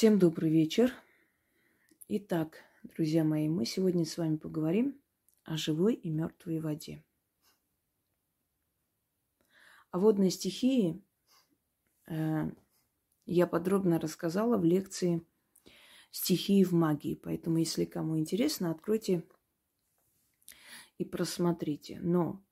Всем 0.00 0.18
добрый 0.18 0.50
вечер. 0.50 0.94
Итак, 2.08 2.64
друзья 2.84 3.22
мои, 3.22 3.50
мы 3.50 3.66
сегодня 3.66 4.06
с 4.06 4.16
вами 4.16 4.36
поговорим 4.36 4.98
о 5.44 5.58
живой 5.58 5.92
и 5.92 6.08
мертвой 6.08 6.58
воде. 6.58 7.04
О 9.90 9.98
водной 9.98 10.30
стихии 10.30 11.04
э, 12.06 12.50
я 13.26 13.46
подробно 13.46 14.00
рассказала 14.00 14.56
в 14.56 14.64
лекции 14.64 15.22
«Стихии 16.10 16.64
в 16.64 16.72
магии». 16.72 17.14
Поэтому, 17.14 17.58
если 17.58 17.84
кому 17.84 18.18
интересно, 18.18 18.70
откройте 18.70 19.22
и 20.96 21.04
просмотрите. 21.04 22.00
Но 22.00 22.42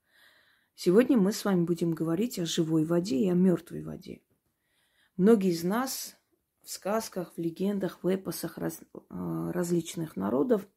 сегодня 0.75 1.17
мы 1.17 1.33
с 1.33 1.47
вами 1.47 1.65
будем 1.65 1.93
говорить 1.93 2.39
о 2.39 2.45
живой 2.45 2.85
воде 2.85 3.17
и 3.17 3.31
о 3.31 3.35
мертвой 3.35 3.83
воде. 3.83 4.21
Многие 5.17 5.53
из 5.53 5.65
нас 5.65 6.18
в 6.69 6.71
сказках, 6.71 7.33
в 7.35 7.41
легендах, 7.41 8.03
в 8.03 8.09
эпосах 8.15 8.59
раз, 8.59 8.83
э, 8.83 9.51
различных 9.55 10.17
народов 10.17 10.69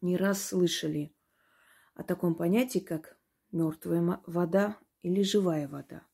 не 0.00 0.16
раз 0.16 0.44
слышали 0.44 1.14
о 1.94 2.02
таком 2.02 2.34
понятии, 2.34 2.80
как 2.80 3.16
мертвая 3.52 4.20
вода 4.26 4.76
или 5.02 5.22
живая 5.22 5.68
вода. 5.68 6.04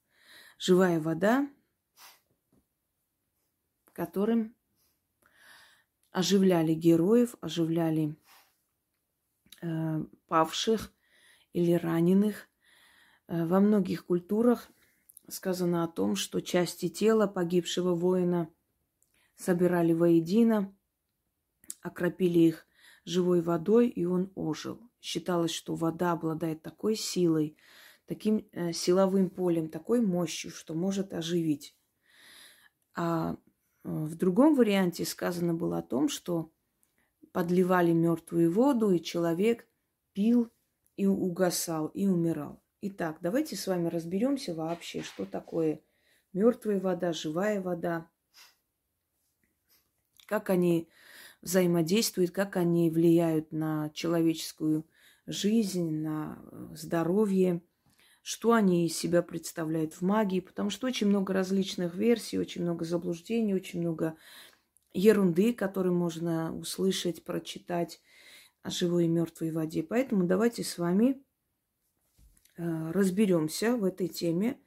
Живая 0.59 1.01
вода, 1.01 1.49
которым 3.95 4.55
оживляли 6.11 6.75
героев, 6.75 7.35
оживляли 7.41 8.15
э, 9.63 10.05
павших 10.27 10.93
или 11.55 11.73
раненых. 11.73 12.47
Э, 13.27 13.47
во 13.47 13.61
многих 13.61 14.05
культурах 14.05 14.69
сказано 15.29 15.85
о 15.85 15.89
том, 15.89 16.17
что 16.17 16.41
части 16.41 16.89
тела 16.89 17.27
погибшего 17.27 17.95
воина 17.95 18.49
собирали 19.37 19.93
воедино, 19.93 20.77
окропили 21.83 22.41
их 22.41 22.67
живой 23.05 23.41
водой, 23.41 23.89
и 23.89 24.05
он 24.05 24.33
ожил. 24.35 24.81
Считалось, 25.01 25.53
что 25.53 25.75
вода 25.75 26.13
обладает 26.13 26.63
такой 26.63 26.97
силой, 26.97 27.57
таким 28.07 28.49
э, 28.53 28.73
силовым 28.73 29.31
полем, 29.31 29.69
такой 29.69 30.01
мощью, 30.01 30.51
что 30.51 30.75
может 30.75 31.13
оживить. 31.13 31.77
А 32.95 33.35
э, 33.35 33.37
в 33.85 34.17
другом 34.17 34.55
варианте 34.55 35.05
сказано 35.05 35.55
было 35.55 35.79
о 35.79 35.83
том, 35.83 36.09
что 36.09 36.53
подливали 37.33 37.93
мертвую 37.93 38.53
воду, 38.53 38.91
и 38.91 39.03
человек 39.03 39.69
пил 40.13 40.51
и 40.97 41.07
угасал, 41.07 41.89
и 41.89 42.07
умирал. 42.07 42.61
Итак, 42.81 43.19
давайте 43.21 43.57
с 43.57 43.67
вами 43.67 43.89
разберемся 43.89 44.55
вообще, 44.55 45.03
что 45.03 45.25
такое 45.25 45.81
мертвая 46.33 46.79
вода, 46.79 47.13
живая 47.13 47.61
вода, 47.61 48.09
как 50.27 50.49
они 50.49 50.89
взаимодействуют, 51.43 52.31
как 52.31 52.57
они 52.57 52.89
влияют 52.89 53.51
на 53.51 53.91
человеческую 53.91 54.87
жизнь, 55.27 55.91
на 55.91 56.39
э, 56.41 56.69
здоровье, 56.77 57.63
что 58.23 58.53
они 58.53 58.87
из 58.87 58.97
себя 58.97 59.23
представляют 59.23 59.95
в 59.95 60.03
магии, 60.03 60.39
потому 60.39 60.71
что 60.71 60.87
очень 60.87 61.09
много 61.09 61.33
различных 61.33 61.97
версий, 61.97 62.39
очень 62.39 62.63
много 62.63 62.85
заблуждений, 62.85 63.55
очень 63.55 63.81
много 63.81 64.17
ерунды, 64.93 65.53
которые 65.53 65.93
можно 65.93 66.57
услышать, 66.57 67.25
прочитать 67.25 68.01
о 68.63 68.71
живой 68.71 69.07
и 69.07 69.09
мертвой 69.09 69.51
воде. 69.51 69.83
Поэтому 69.83 70.29
давайте 70.29 70.63
с 70.63 70.79
вами 70.79 71.21
разберемся 72.59 73.77
в 73.77 73.85
этой 73.85 74.09
теме 74.09 74.61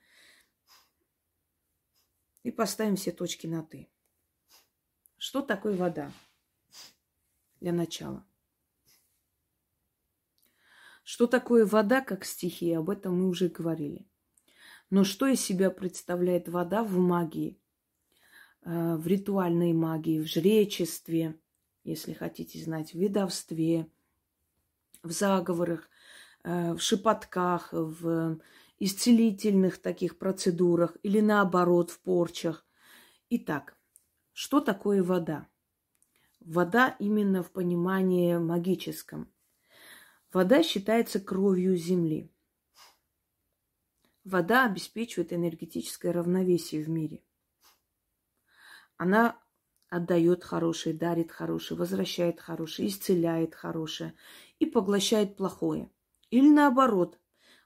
и 2.44 2.52
поставим 2.52 2.96
все 2.96 3.12
точки 3.12 3.48
на 3.48 3.64
«ты». 3.64 3.90
Что 5.18 5.42
такое 5.42 5.76
вода? 5.76 6.12
Для 7.60 7.74
начала. 7.74 8.26
Что 11.04 11.28
такое 11.28 11.66
вода 11.66 12.02
как 12.02 12.26
стихия? 12.26 12.80
Об 12.80 12.90
этом 12.90 13.20
мы 13.20 13.28
уже 13.28 13.50
говорили. 13.50 14.08
Но 14.90 15.04
что 15.04 15.28
из 15.28 15.42
себя 15.42 15.70
представляет 15.70 16.48
вода 16.48 16.84
в 16.84 16.98
магии, 16.98 17.62
э, 18.62 18.96
в 18.96 19.06
ритуальной 19.06 19.74
магии, 19.74 20.20
в 20.20 20.26
жречестве, 20.26 21.40
если 21.84 22.14
хотите 22.14 22.64
знать, 22.64 22.94
в 22.94 22.98
ведовстве, 22.98 23.92
в 25.04 25.12
заговорах– 25.12 25.90
Э, 25.91 25.91
в 26.44 26.80
шепотках, 26.80 27.70
в 27.72 28.40
исцелительных 28.80 29.80
таких 29.80 30.18
процедурах 30.18 30.98
или 31.04 31.20
наоборот 31.20 31.92
в 31.92 32.00
порчах. 32.00 32.66
Итак, 33.30 33.78
что 34.34 34.60
такое 34.60 35.04
вода? 35.04 35.48
Вода 36.40 36.96
именно 36.98 37.44
в 37.44 37.52
понимании 37.52 38.38
магическом. 38.38 39.32
Вода 40.34 40.64
считается 40.64 41.20
кровью 41.20 41.76
Земли. 41.76 42.32
Вода 44.24 44.66
обеспечивает 44.66 45.32
энергетическое 45.32 46.12
равновесие 46.12 46.84
в 46.84 46.90
мире. 46.90 47.24
Она 48.98 49.40
отдает 49.90 50.44
хорошее, 50.44 50.96
дарит 50.96 51.32
хорошее, 51.32 51.78
возвращает 51.78 52.40
хорошее, 52.40 52.88
исцеляет 52.88 53.54
хорошее 53.54 54.16
и 54.58 54.66
поглощает 54.66 55.36
плохое– 55.36 55.92
или 56.32 56.50
наоборот, 56.50 57.20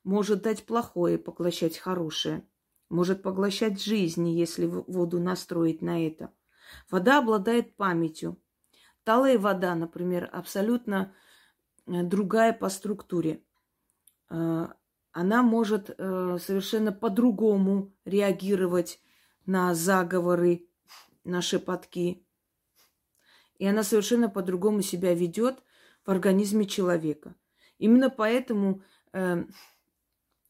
может 0.03 0.41
дать 0.41 0.65
плохое, 0.65 1.17
поглощать 1.17 1.77
хорошее. 1.77 2.45
Может 2.89 3.23
поглощать 3.23 3.81
жизни, 3.81 4.29
если 4.29 4.65
воду 4.65 5.19
настроить 5.19 5.81
на 5.81 6.05
это. 6.05 6.31
Вода 6.89 7.19
обладает 7.19 7.75
памятью. 7.75 8.39
Талая 9.03 9.39
вода, 9.39 9.73
например, 9.75 10.29
абсолютно 10.31 11.13
э, 11.87 12.03
другая 12.03 12.53
по 12.53 12.69
структуре. 12.69 13.43
Э, 14.29 14.67
она 15.11 15.43
может 15.43 15.89
э, 15.89 16.37
совершенно 16.39 16.91
по-другому 16.91 17.93
реагировать 18.03 18.99
на 19.45 19.73
заговоры, 19.73 20.67
на 21.23 21.41
шепотки. 21.41 22.25
И 23.57 23.65
она 23.65 23.83
совершенно 23.83 24.29
по-другому 24.29 24.81
себя 24.81 25.13
ведет 25.13 25.63
в 26.05 26.11
организме 26.11 26.65
человека. 26.65 27.35
Именно 27.77 28.09
поэтому 28.09 28.81
э, 29.13 29.43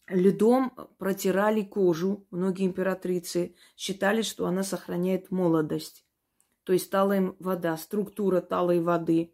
льдом 0.07 0.71
протирали 0.97 1.63
кожу. 1.63 2.25
Многие 2.31 2.65
императрицы 2.65 3.55
считали, 3.75 4.21
что 4.21 4.45
она 4.45 4.63
сохраняет 4.63 5.31
молодость. 5.31 6.05
То 6.63 6.73
есть 6.73 6.89
талая 6.89 7.33
вода, 7.39 7.77
структура 7.77 8.41
талой 8.41 8.79
воды, 8.79 9.33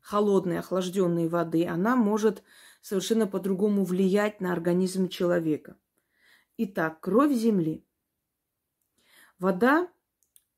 холодной, 0.00 0.58
охлажденной 0.58 1.28
воды, 1.28 1.66
она 1.66 1.96
может 1.96 2.42
совершенно 2.80 3.26
по-другому 3.26 3.84
влиять 3.84 4.40
на 4.40 4.52
организм 4.52 5.08
человека. 5.08 5.76
Итак, 6.56 7.00
кровь 7.00 7.32
Земли. 7.32 7.84
Вода 9.38 9.88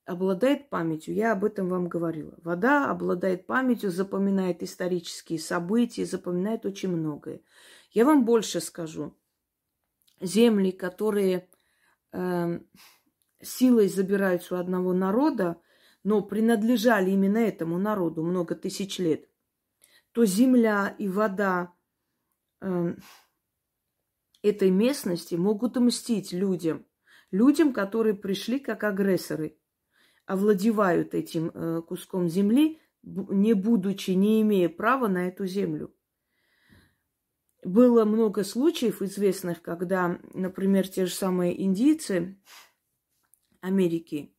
обладает 0.05 0.69
памятью. 0.69 1.15
Я 1.15 1.33
об 1.33 1.45
этом 1.45 1.69
вам 1.69 1.89
говорила. 1.89 2.35
Вода 2.43 2.91
обладает 2.91 3.47
памятью, 3.47 3.91
запоминает 3.91 4.63
исторические 4.63 5.39
события, 5.39 6.05
запоминает 6.05 6.67
очень 6.67 6.91
многое. 6.91 7.41
Я 7.91 8.05
вам 8.05 8.25
больше 8.25 8.61
скажу. 8.61 9.17
Земли, 10.21 10.73
которые 10.73 11.49
э, 12.13 12.61
силой 13.41 13.89
забираются 13.89 14.55
у 14.55 14.59
одного 14.59 14.93
народа, 14.93 15.61
но 16.05 16.21
принадлежали 16.21 17.11
именно 17.11 17.39
этому 17.39 17.79
народу 17.79 18.23
много 18.23 18.55
тысяч 18.55 18.99
лет, 18.99 19.29
то 20.13 20.25
земля 20.25 20.95
и 20.99 21.09
вода 21.09 21.73
э, 22.61 22.95
этой 24.43 24.71
местности 24.71 25.37
могут 25.37 25.77
мстить 25.77 26.33
людям, 26.33 26.85
людям, 27.31 27.73
которые 27.73 28.15
пришли 28.15 28.59
как 28.59 28.83
агрессоры– 28.83 29.57
овладевают 30.27 31.15
этим 31.15 31.49
э, 31.49 31.83
куском 31.83 32.29
земли, 32.29 32.81
не 33.03 33.55
будучи, 33.55 34.13
не 34.13 34.43
имея 34.43 34.69
права 34.69 35.09
на 35.09 35.29
эту 35.29 35.47
землю. 35.47 35.95
Было 37.65 38.05
много 38.05 38.43
случаев 38.43 39.03
известных, 39.03 39.63
когда, 39.63 40.21
например, 40.35 40.89
те 40.89 41.07
же 41.07 41.15
самые 41.15 41.63
индийцы 41.63 42.37
Америки. 43.61 44.35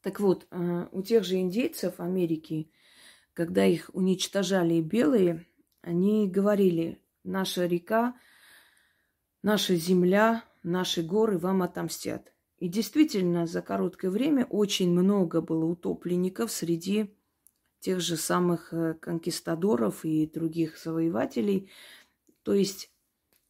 Так 0.00 0.20
вот, 0.20 0.46
э, 0.50 0.88
у 0.92 1.02
тех 1.02 1.24
же 1.24 1.36
индейцев 1.36 1.98
Америки, 1.98 2.70
когда 3.34 3.66
их 3.66 3.90
уничтожали 3.92 4.80
белые, 4.80 5.46
они 5.82 6.28
говорили, 6.28 7.02
наша 7.24 7.66
река, 7.66 8.14
наша 9.42 9.74
земля, 9.74 10.44
наши 10.68 11.02
горы 11.02 11.38
вам 11.38 11.62
отомстят. 11.62 12.32
И 12.58 12.68
действительно, 12.68 13.46
за 13.46 13.62
короткое 13.62 14.10
время 14.10 14.44
очень 14.46 14.90
много 14.90 15.40
было 15.40 15.64
утопленников 15.64 16.50
среди 16.50 17.14
тех 17.80 18.00
же 18.00 18.16
самых 18.16 18.72
э, 18.72 18.94
конкистадоров 18.94 20.04
и 20.04 20.26
других 20.26 20.76
завоевателей. 20.76 21.70
То 22.42 22.54
есть 22.54 22.92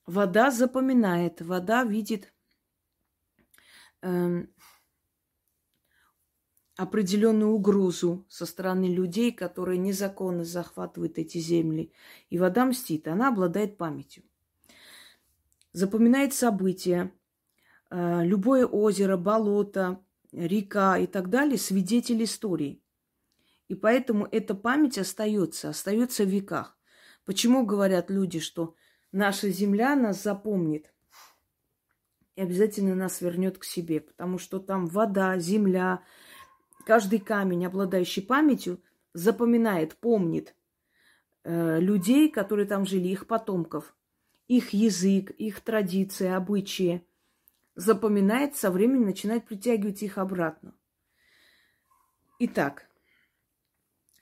вода 0.04 0.50
запоминает, 0.50 1.40
вода 1.40 1.84
видит 1.84 2.32
э, 4.02 4.44
определенную 6.76 7.52
угрозу 7.52 8.26
со 8.28 8.44
стороны 8.44 8.84
людей, 8.84 9.32
которые 9.32 9.78
незаконно 9.78 10.44
захватывают 10.44 11.18
эти 11.18 11.38
земли. 11.38 11.92
И 12.28 12.38
вода 12.38 12.66
мстит, 12.66 13.08
она 13.08 13.28
обладает 13.28 13.78
памятью. 13.78 14.24
Запоминает 15.72 16.34
события, 16.34 17.12
э, 17.90 18.24
любое 18.24 18.66
озеро, 18.66 19.16
болото, 19.16 20.02
река 20.32 20.98
и 20.98 21.06
так 21.06 21.30
далее, 21.30 21.58
свидетель 21.58 22.22
истории. 22.24 22.82
И 23.68 23.74
поэтому 23.74 24.26
эта 24.30 24.54
память 24.54 24.98
остается, 24.98 25.70
остается 25.70 26.24
в 26.24 26.28
веках. 26.28 26.78
Почему 27.24 27.66
говорят 27.66 28.10
люди, 28.10 28.40
что 28.40 28.74
наша 29.12 29.50
земля 29.50 29.94
нас 29.94 30.22
запомнит 30.22 30.92
и 32.34 32.40
обязательно 32.40 32.94
нас 32.94 33.20
вернет 33.20 33.58
к 33.58 33.64
себе? 33.64 34.00
Потому 34.00 34.38
что 34.38 34.58
там 34.58 34.86
вода, 34.86 35.38
земля, 35.38 36.02
каждый 36.86 37.18
камень, 37.18 37.66
обладающий 37.66 38.22
памятью, 38.22 38.82
запоминает, 39.12 39.96
помнит 39.96 40.54
э, 41.44 41.80
людей, 41.80 42.30
которые 42.30 42.66
там 42.66 42.86
жили, 42.86 43.08
их 43.08 43.26
потомков, 43.26 43.94
их 44.48 44.72
язык, 44.72 45.30
их 45.32 45.60
традиции, 45.60 46.26
обычаи. 46.26 47.02
Запоминает, 47.74 48.56
со 48.56 48.70
временем 48.72 49.04
начинает 49.04 49.44
притягивать 49.46 50.02
их 50.02 50.18
обратно. 50.18 50.74
Итак, 52.40 52.88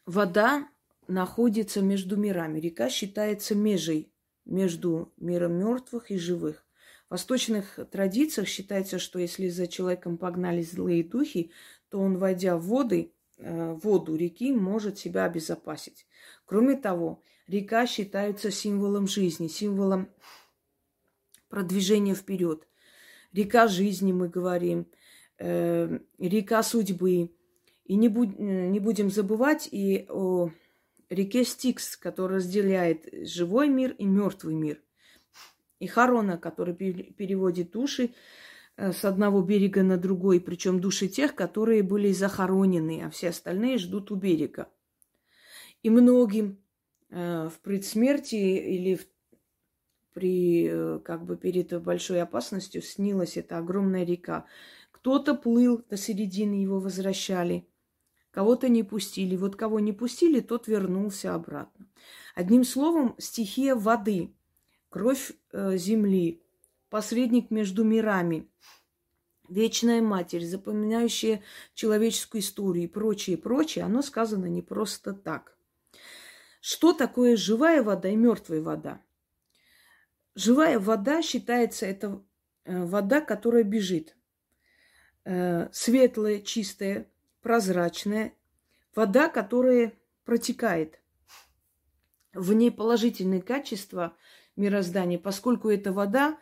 вода 0.05 0.69
находится 1.09 1.81
между 1.81 2.17
мирами. 2.17 2.61
Река 2.61 2.91
считается 2.91 3.55
межей 3.55 4.13
между 4.45 5.13
миром 5.17 5.55
мертвых 5.55 6.11
и 6.11 6.19
живых. 6.19 6.65
В 7.09 7.13
восточных 7.13 7.79
традициях 7.91 8.49
считается, 8.49 8.99
что 8.99 9.19
если 9.19 9.49
за 9.49 9.69
человеком 9.69 10.19
погнали 10.19 10.63
злые 10.63 11.05
духи, 11.05 11.51
то 11.89 12.01
он, 12.01 12.19
войдя 12.19 12.57
в 12.57 12.67
воды, 12.67 13.13
э, 13.39 13.73
воду 13.75 14.17
реки, 14.17 14.53
может 14.53 14.99
себя 14.99 15.25
обезопасить. 15.25 16.07
Кроме 16.45 16.77
того, 16.77 17.23
река 17.47 17.87
считается 17.87 18.51
символом 18.51 19.07
жизни, 19.07 19.49
символом 19.49 20.09
продвижения 21.49 22.15
вперед. 22.15 22.67
Река 23.33 23.69
жизни, 23.69 24.13
мы 24.13 24.29
говорим, 24.29 24.87
э, 25.39 25.99
река 26.19 26.63
судьбы. 26.63 27.31
И 27.85 27.95
не, 27.95 28.09
будь, 28.09 28.39
не 28.39 28.81
будем 28.81 29.11
забывать 29.11 29.69
и 29.71 30.07
о 30.09 30.51
реке 31.09 31.45
Стикс, 31.45 31.97
которая 31.97 32.39
разделяет 32.39 33.09
живой 33.29 33.69
мир 33.69 33.93
и 33.93 34.05
мертвый 34.05 34.55
мир. 34.55 34.83
И 35.79 35.87
Харона, 35.87 36.37
который 36.37 36.75
переводит 36.75 37.71
души 37.71 38.11
Э, 38.77 38.93
с 38.93 39.05
одного 39.05 39.43
берега 39.43 39.83
на 39.83 39.97
другой, 39.97 40.41
причем 40.41 40.81
души 40.81 41.09
тех, 41.09 41.35
которые 41.35 41.83
были 41.83 42.13
захоронены, 42.13 43.03
а 43.05 43.11
все 43.11 43.31
остальные 43.31 43.79
ждут 43.79 44.11
у 44.11 44.17
берега. 44.17 44.69
И 45.83 45.91
многим 45.91 46.53
э, 46.53 46.66
в 47.11 47.53
предсмертии 47.63 48.77
или 48.77 48.97
в, 48.97 49.07
при, 50.17 50.67
э, 50.71 50.99
как 51.05 51.27
бы 51.27 51.37
перед 51.37 51.83
большой 51.83 52.23
опасностью 52.23 52.81
снилась 52.81 53.37
эта 53.37 53.59
огромная 53.59 54.05
река. 54.05 54.47
Кто-то 54.91 55.35
плыл 55.35 55.85
до 55.91 55.99
середины, 55.99 56.55
его 56.55 56.81
возвращали, 56.81 57.69
кого-то 58.31 58.69
не 58.71 58.83
пустили. 58.83 59.37
Вот 59.37 59.57
кого 59.57 59.79
не 59.79 59.93
пустили, 59.93 60.41
тот 60.41 60.69
вернулся 60.69 61.35
обратно. 61.35 61.87
Одним 62.35 62.65
словом, 62.65 63.15
стихия 63.19 63.75
воды, 63.75 64.35
кровь 64.89 65.33
э, 65.53 65.77
земли, 65.77 66.43
посредник 66.89 67.51
между 67.51 67.85
мирами, 67.85 68.49
вечная 69.49 70.01
матерь, 70.01 70.47
запоминающая 70.47 71.43
человеческую 71.75 72.41
историю 72.41 72.85
и 72.85 72.89
прочее, 72.89 73.37
прочее, 73.37 73.85
оно 73.85 74.01
сказано 74.03 74.47
не 74.47 74.63
просто 74.63 75.13
так. 75.13 75.56
Что 76.69 76.93
такое 76.93 77.37
живая 77.37 77.81
вода 77.81 78.09
и 78.09 78.17
мертвая 78.17 78.61
вода? 78.61 79.01
Живая 80.35 80.81
вода 80.81 81.23
считается 81.23 81.87
это 81.87 82.25
э, 82.65 82.85
вода, 82.85 83.21
которая 83.21 83.63
бежит. 83.63 84.17
Э, 85.25 85.69
светлая, 85.71 86.41
чистая, 86.41 87.09
прозрачная. 87.41 88.33
Вода, 88.97 89.29
которая 89.29 89.93
протекает. 90.25 90.99
В 92.35 92.53
ней 92.53 92.73
положительные 92.73 93.43
качества 93.43 94.17
мироздания, 94.57 95.21
поскольку 95.21 95.71
эта 95.71 95.93
вода 95.93 96.37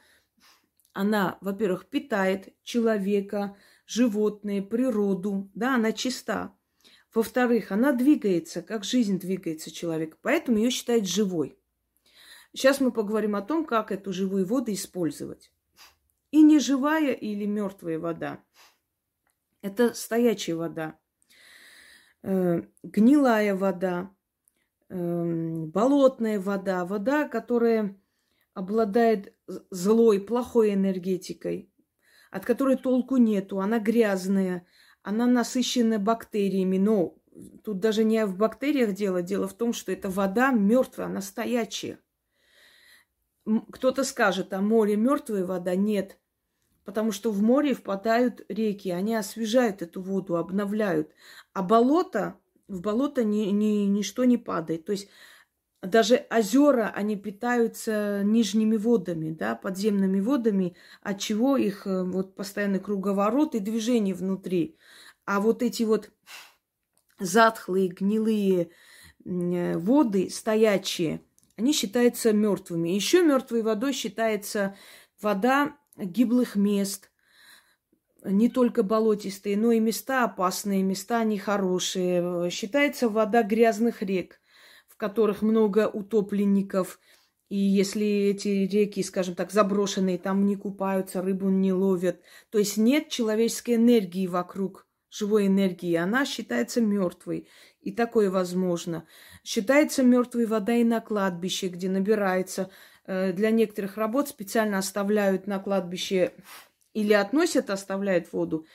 она, 0.94 1.36
во-первых, 1.42 1.84
питает 1.84 2.54
человека, 2.62 3.58
животные, 3.84 4.62
природу, 4.62 5.50
да, 5.52 5.74
она 5.74 5.92
чиста. 5.92 6.56
Во-вторых, 7.14 7.70
она 7.70 7.92
двигается, 7.92 8.60
как 8.60 8.82
жизнь 8.82 9.20
двигается 9.20 9.70
человек, 9.70 10.18
поэтому 10.20 10.58
ее 10.58 10.70
считают 10.70 11.06
живой. 11.06 11.56
Сейчас 12.52 12.80
мы 12.80 12.90
поговорим 12.90 13.36
о 13.36 13.42
том, 13.42 13.64
как 13.64 13.92
эту 13.92 14.12
живую 14.12 14.44
воду 14.46 14.72
использовать. 14.72 15.52
И 16.32 16.42
не 16.42 16.58
живая 16.58 17.12
или 17.12 17.46
мертвая 17.46 18.00
вода. 18.00 18.42
Это 19.62 19.94
стоячая 19.94 20.56
вода, 20.56 20.98
э, 22.22 22.62
гнилая 22.82 23.54
вода, 23.54 24.10
э, 24.88 25.64
болотная 25.66 26.40
вода, 26.40 26.84
вода, 26.84 27.28
которая 27.28 27.96
обладает 28.54 29.34
злой, 29.70 30.20
плохой 30.20 30.74
энергетикой, 30.74 31.70
от 32.30 32.44
которой 32.44 32.76
толку 32.76 33.16
нету, 33.16 33.60
она 33.60 33.78
грязная, 33.78 34.66
она 35.04 35.26
насыщена 35.26 35.98
бактериями, 35.98 36.78
но 36.78 37.14
тут 37.62 37.78
даже 37.78 38.04
не 38.04 38.24
в 38.24 38.36
бактериях 38.36 38.94
дело, 38.94 39.20
дело 39.22 39.46
в 39.46 39.52
том, 39.52 39.74
что 39.74 39.92
эта 39.92 40.08
вода 40.08 40.50
мертвая, 40.50 41.06
она 41.06 41.20
стоячая. 41.20 42.00
Кто-то 43.70 44.02
скажет, 44.02 44.54
а 44.54 44.62
море 44.62 44.96
мертвая 44.96 45.44
вода? 45.44 45.76
Нет. 45.76 46.18
Потому 46.84 47.12
что 47.12 47.30
в 47.30 47.42
море 47.42 47.74
впадают 47.74 48.44
реки, 48.48 48.90
они 48.90 49.14
освежают 49.14 49.82
эту 49.82 50.00
воду, 50.00 50.36
обновляют. 50.36 51.12
А 51.52 51.62
болото, 51.62 52.38
в 52.66 52.80
болото 52.80 53.24
ни, 53.24 53.50
ни, 53.50 53.84
ничто 53.84 54.24
не 54.24 54.38
падает. 54.38 54.86
То 54.86 54.92
есть 54.92 55.08
даже 55.86 56.26
озера, 56.30 56.92
они 56.94 57.16
питаются 57.16 58.22
нижними 58.24 58.76
водами, 58.76 59.30
да, 59.30 59.54
подземными 59.54 60.20
водами, 60.20 60.76
от 61.02 61.20
чего 61.20 61.56
их 61.56 61.86
э, 61.86 62.02
вот 62.02 62.34
постоянный 62.34 62.80
круговорот 62.80 63.54
и 63.54 63.60
движение 63.60 64.14
внутри. 64.14 64.76
А 65.24 65.40
вот 65.40 65.62
эти 65.62 65.82
вот 65.82 66.10
затхлые, 67.18 67.88
гнилые 67.88 68.70
э, 69.24 69.78
воды, 69.78 70.30
стоячие, 70.30 71.22
они 71.56 71.72
считаются 71.72 72.32
мертвыми. 72.32 72.90
Еще 72.90 73.22
мертвой 73.22 73.62
водой 73.62 73.92
считается 73.92 74.76
вода 75.20 75.76
гиблых 75.96 76.56
мест, 76.56 77.10
не 78.24 78.48
только 78.48 78.82
болотистые, 78.82 79.56
но 79.56 79.72
и 79.72 79.80
места 79.80 80.24
опасные, 80.24 80.82
места 80.82 81.24
нехорошие. 81.24 82.50
Считается 82.50 83.08
вода 83.08 83.42
грязных 83.42 84.02
рек– 84.02 84.40
в 84.94 84.96
которых 84.96 85.42
много 85.42 85.88
утопленников. 85.88 87.00
И 87.48 87.56
если 87.56 88.06
эти 88.06 88.48
реки, 88.48 89.02
скажем 89.02 89.34
так, 89.34 89.52
заброшенные, 89.52 90.18
там 90.18 90.46
не 90.46 90.56
купаются, 90.56 91.20
рыбу 91.20 91.50
не 91.50 91.72
ловят, 91.72 92.20
то 92.50 92.58
есть 92.58 92.76
нет 92.76 93.08
человеческой 93.08 93.74
энергии 93.74 94.26
вокруг, 94.26 94.86
живой 95.10 95.46
энергии, 95.48 95.94
она 95.94 96.24
считается 96.24 96.80
мертвой. 96.80 97.48
И 97.80 97.92
такое 97.92 98.30
возможно. 98.30 99.06
Считается 99.44 100.02
мертвой 100.02 100.46
вода 100.46 100.74
и 100.74 100.84
на 100.84 101.00
кладбище, 101.00 101.68
где 101.68 101.88
набирается. 101.90 102.70
Э, 103.04 103.32
для 103.32 103.50
некоторых 103.50 103.96
работ 103.98 104.28
специально 104.28 104.78
оставляют 104.78 105.46
на 105.46 105.58
кладбище 105.58 106.32
или 106.94 107.12
относят, 107.12 107.68
оставляют 107.68 108.32
воду, 108.32 108.66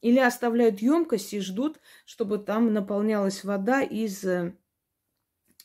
или 0.00 0.18
оставляют 0.18 0.80
емкость 0.80 1.34
и 1.34 1.40
ждут, 1.40 1.78
чтобы 2.06 2.38
там 2.38 2.72
наполнялась 2.72 3.44
вода 3.44 3.82
из 3.82 4.24
э, 4.24 4.54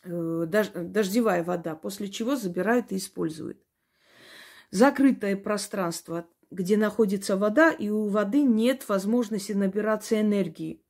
дождевая 0.03 1.43
вода, 1.43 1.75
после 1.75 2.09
чего 2.09 2.35
забирают 2.35 2.91
и 2.91 2.97
используют. 2.97 3.61
Закрытое 4.71 5.35
пространство, 5.37 6.27
где 6.51 6.77
находится 6.77 7.37
вода, 7.37 7.71
и 7.71 7.89
у 7.89 8.07
воды 8.07 8.41
нет 8.41 8.87
возможности 8.89 9.53
набираться 9.53 10.19
энергии. 10.19 10.83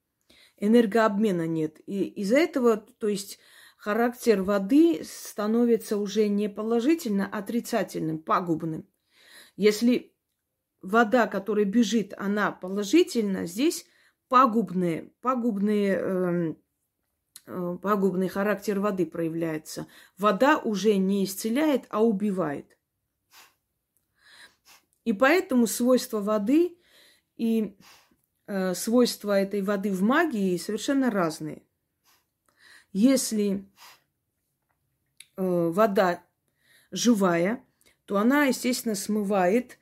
Энергообмена 0.58 1.48
нет. 1.48 1.79
И 1.86 2.03
из-за 2.03 2.38
этого, 2.38 2.77
то 2.77 3.08
есть 3.08 3.39
характер 3.77 4.41
воды 4.41 5.01
становится 5.03 5.98
уже 5.98 6.27
не 6.27 6.50
положительно, 6.50 7.29
а 7.32 7.39
отрицательным, 7.39 8.20
пагубным. 8.20 8.88
Если 9.55 10.15
вода, 10.82 11.27
которая 11.27 11.65
бежит, 11.65 12.13
она 12.17 12.51
положительна, 12.51 13.46
здесь 13.46 13.86
пагубные, 14.29 15.12
пагубные 15.22 15.98
э, 16.00 16.53
Э, 16.53 16.62
пагубный 17.46 18.30
характер 18.30 18.80
воды 18.80 19.06
проявляется. 19.06 19.88
Вода 20.18 20.58
уже 20.60 20.96
не 20.96 21.26
исцеляет, 21.26 21.86
а 21.90 22.04
убивает. 22.04 22.78
И 25.04 25.14
поэтому 25.14 25.68
свойства 25.68 26.22
воды 26.22 26.78
И 27.36 27.78
э, 28.48 28.74
свойства 28.74 29.40
этой 29.40 29.62
воды 29.62 29.92
в 29.92 30.02
магии 30.02 30.58
совершенно 30.58 31.10
разные. 31.10 31.64
Если 32.92 33.66
э, 35.36 35.42
вода 35.72 36.24
живая, 36.92 37.66
то 38.06 38.18
она, 38.18 38.46
естественно, 38.46 38.96
смывает 38.96 39.80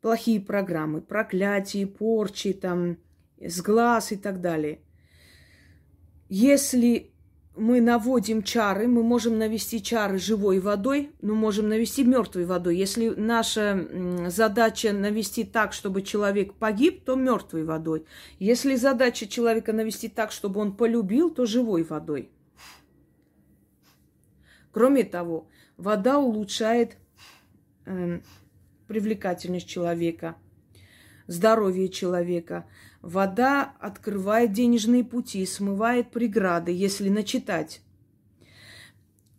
плохие 0.00 0.40
программы, 0.40 1.00
проклятия, 1.00 1.86
порчи, 1.86 2.52
там, 2.52 2.98
с 3.38 3.62
глаз 3.62 4.12
и 4.12 4.16
так 4.16 4.40
далее. 4.40 4.83
Если 6.36 7.12
мы 7.54 7.80
наводим 7.80 8.42
чары, 8.42 8.88
мы 8.88 9.04
можем 9.04 9.38
навести 9.38 9.80
чары 9.80 10.18
живой 10.18 10.58
водой, 10.58 11.12
но 11.22 11.32
можем 11.36 11.68
навести 11.68 12.02
мертвой 12.02 12.44
водой. 12.44 12.76
Если 12.76 13.10
наша 13.10 13.86
задача 14.30 14.92
навести 14.92 15.44
так, 15.44 15.72
чтобы 15.72 16.02
человек 16.02 16.54
погиб, 16.54 17.04
то 17.04 17.14
мертвой 17.14 17.62
водой. 17.62 18.04
Если 18.40 18.74
задача 18.74 19.28
человека 19.28 19.72
навести 19.72 20.08
так, 20.08 20.32
чтобы 20.32 20.58
он 20.58 20.76
полюбил, 20.76 21.30
то 21.30 21.46
живой 21.46 21.84
водой. 21.84 22.32
Кроме 24.72 25.04
того, 25.04 25.46
вода 25.76 26.18
улучшает 26.18 26.96
э, 27.86 28.18
привлекательность 28.88 29.68
человека, 29.68 30.34
здоровье 31.28 31.88
человека. 31.88 32.66
Вода 33.04 33.74
открывает 33.80 34.52
денежные 34.52 35.04
пути, 35.04 35.44
смывает 35.44 36.10
преграды, 36.10 36.72
если 36.72 37.10
начитать. 37.10 37.82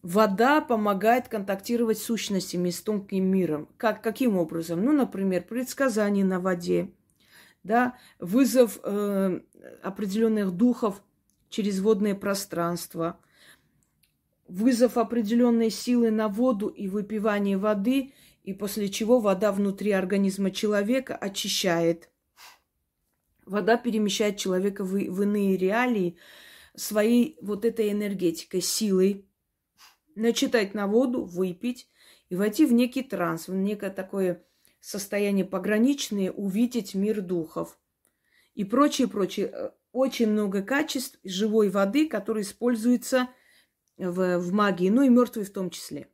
Вода 0.04 0.62
помогает 0.62 1.30
контактировать 1.30 1.98
с 1.98 2.04
сущностями, 2.04 2.70
с 2.70 2.80
тонким 2.84 3.26
миром. 3.26 3.68
Как, 3.78 4.04
каким 4.04 4.38
образом? 4.38 4.86
Ну, 4.86 4.92
например, 4.92 5.42
предсказание 5.42 6.24
на 6.24 6.40
воде, 6.40 6.92
да, 7.64 7.98
вызов 8.20 8.80
э, 8.84 9.40
определенных 9.82 10.52
духов 10.52 11.02
через 11.50 11.80
водное 11.80 12.14
пространство, 12.14 13.20
вызов 14.48 14.96
определенной 14.96 15.72
силы 15.72 16.12
на 16.12 16.28
воду 16.28 16.68
и 16.68 16.88
выпивание 16.88 17.58
воды, 17.58 18.14
и 18.44 18.54
после 18.54 18.90
чего 18.90 19.20
вода 19.20 19.52
внутри 19.52 19.90
организма 19.90 20.52
человека 20.52 21.16
очищает– 21.16 22.12
Вода 23.46 23.78
перемещает 23.78 24.38
человека 24.38 24.84
в, 24.84 24.94
в 24.94 25.22
иные 25.22 25.58
реалии 25.58 26.18
своей 26.76 27.38
вот 27.42 27.66
этой 27.66 27.92
энергетикой, 27.92 28.62
силой. 28.62 29.26
Начитать 30.16 30.74
на 30.74 30.88
воду, 30.88 31.26
выпить 31.26 31.90
и 32.30 32.36
войти 32.36 32.66
в 32.66 32.74
некий 32.74 33.04
транс, 33.04 33.48
в 33.48 33.54
некое 33.54 33.90
такое 33.90 34.44
состояние 34.80 35.46
пограничное, 35.46 36.32
увидеть 36.32 36.96
мир 36.96 37.22
духов. 37.22 37.78
И 38.54 38.64
прочее, 38.64 39.08
прочее. 39.08 39.74
Очень 39.92 40.30
много 40.30 40.62
качеств 40.62 41.20
живой 41.24 41.70
воды, 41.70 42.08
которые 42.08 42.44
используются 42.44 43.30
в, 43.98 44.40
в 44.40 44.52
магии, 44.52 44.90
ну 44.90 45.04
и 45.04 45.10
мертвой 45.10 45.46
в 45.46 45.54
том 45.54 45.70
числе. 45.70 46.10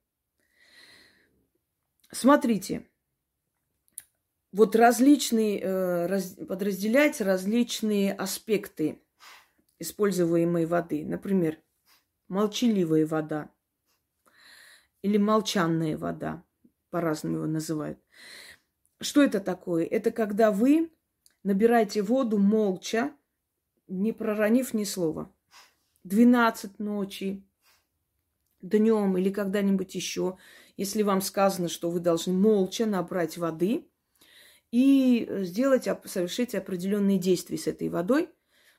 Смотрите, 2.12 2.88
вот 4.52 4.76
различные, 4.76 5.60
э, 5.60 6.06
раз, 6.08 6.36
подразделять 6.48 7.22
различные 7.22 8.14
аспекты 8.14 9.02
используемой 9.80 10.66
воды. 10.66 11.06
Например, 11.06 11.58
молчаливая 12.28 13.06
вода 13.06 13.50
или 15.02 15.18
молчанная 15.18 15.98
вода, 15.98 16.44
по-разному 16.90 17.38
его 17.38 17.48
называют. 17.48 18.00
Что 19.00 19.24
это 19.24 19.40
такое? 19.40 19.86
Это 19.86 20.12
когда 20.12 20.52
вы 20.52 20.92
набираете 21.44 22.02
воду 22.02 22.38
молча, 22.38 23.12
не 23.88 24.12
проронив 24.12 24.74
ни 24.74 24.84
слова. 24.84 25.34
12 26.04 26.80
ночи, 26.80 27.44
днем 28.62 29.18
или 29.18 29.32
когда-нибудь 29.32 29.96
еще, 29.96 30.38
если 30.78 31.04
вам 31.04 31.22
сказано, 31.22 31.68
что 31.68 31.90
вы 31.90 32.00
должны 32.00 32.34
молча 32.34 32.86
набрать 32.86 33.38
воды– 33.38 33.88
и 34.72 35.28
сделать, 35.44 35.88
совершить 36.06 36.56
определенные 36.56 37.18
действия 37.18 37.58
с 37.58 37.68
этой 37.68 37.90
водой. 37.90 38.30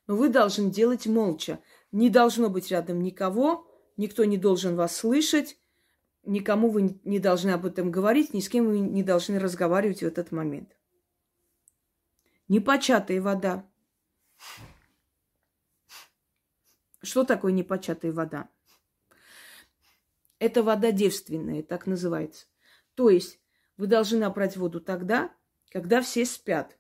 Но 0.07 0.17
вы 0.17 0.31
должны 0.31 0.71
делать 0.71 1.07
молча. 1.07 1.61
Не 1.93 2.11
должно 2.11 2.49
быть 2.49 2.71
рядом 2.71 3.03
никого, 3.03 3.71
никто 3.97 4.25
не 4.25 4.39
должен 4.39 4.75
вас 4.75 4.97
слышать, 4.97 5.59
никому 6.25 6.71
вы 6.71 6.99
не 7.05 7.19
должны 7.19 7.51
об 7.51 7.67
этом 7.67 7.91
говорить, 7.91 8.33
ни 8.33 8.41
с 8.41 8.49
кем 8.49 8.67
вы 8.67 8.81
не 8.81 9.03
должны 9.03 9.39
разговаривать 9.39 10.01
в 10.01 10.07
этот 10.07 10.33
момент. 10.33 10.77
Непочатая 12.49 13.21
вода. 13.21 13.69
Что 17.03 17.25
такое 17.25 17.53
непочатая 17.53 18.13
вода? 18.13 18.49
Это 20.39 20.63
вода 20.63 20.91
девственная, 20.91 21.63
так 21.63 21.87
называется. 21.87 22.47
То 22.95 23.11
есть 23.11 23.41
вы 23.77 23.87
должны 23.87 24.19
набрать 24.19 24.57
воду 24.57 24.81
тогда, 24.81 25.33
когда 25.73 26.03
все 26.03 26.27
спят, 26.27 26.79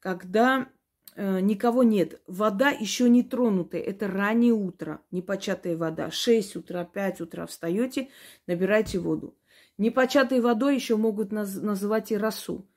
когда 0.00 0.68
э, 1.16 1.40
никого 1.40 1.82
нет, 1.82 2.20
вода 2.26 2.68
еще 2.68 3.08
не 3.08 3.22
тронутая, 3.22 3.80
это 3.80 4.06
раннее 4.06 4.52
утро, 4.52 5.00
непочатая 5.10 5.78
вода, 5.78 6.10
6 6.10 6.56
утра, 6.56 6.84
5 6.84 7.22
утра 7.22 7.46
встаете, 7.46 8.10
набирайте 8.46 8.98
воду. 8.98 9.34
Непочатой 9.78 10.42
водой 10.42 10.74
еще 10.74 10.96
могут 10.96 11.32
наз- 11.32 11.60
называть 11.60 12.12
и 12.12 12.18
росу, 12.18 12.68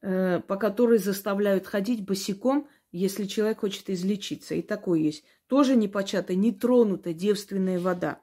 э, 0.00 0.40
по 0.40 0.56
которой 0.56 0.98
заставляют 0.98 1.68
ходить 1.68 2.04
босиком, 2.04 2.68
если 2.90 3.26
человек 3.26 3.60
хочет 3.60 3.88
излечиться. 3.88 4.56
И 4.56 4.62
такое 4.62 4.98
есть. 4.98 5.24
Тоже 5.46 5.76
непочатая, 5.76 6.36
нетронутая 6.36 7.14
девственная 7.14 7.78
вода, 7.78 8.20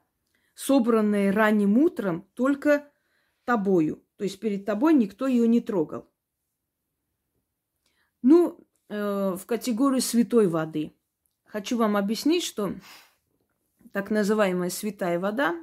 собранная 0.54 1.32
ранним 1.32 1.78
утром 1.78 2.28
только 2.34 2.86
тобою. 3.46 4.04
То 4.18 4.24
есть 4.24 4.38
перед 4.38 4.66
тобой 4.66 4.92
никто 4.92 5.26
ее 5.26 5.48
не 5.48 5.62
трогал. 5.62 6.09
Ну, 8.22 8.58
э, 8.88 9.36
в 9.38 9.46
категорию 9.46 10.00
святой 10.00 10.46
воды. 10.46 10.92
Хочу 11.46 11.76
вам 11.76 11.96
объяснить, 11.96 12.44
что 12.44 12.74
так 13.92 14.10
называемая 14.10 14.70
святая 14.70 15.18
вода, 15.18 15.56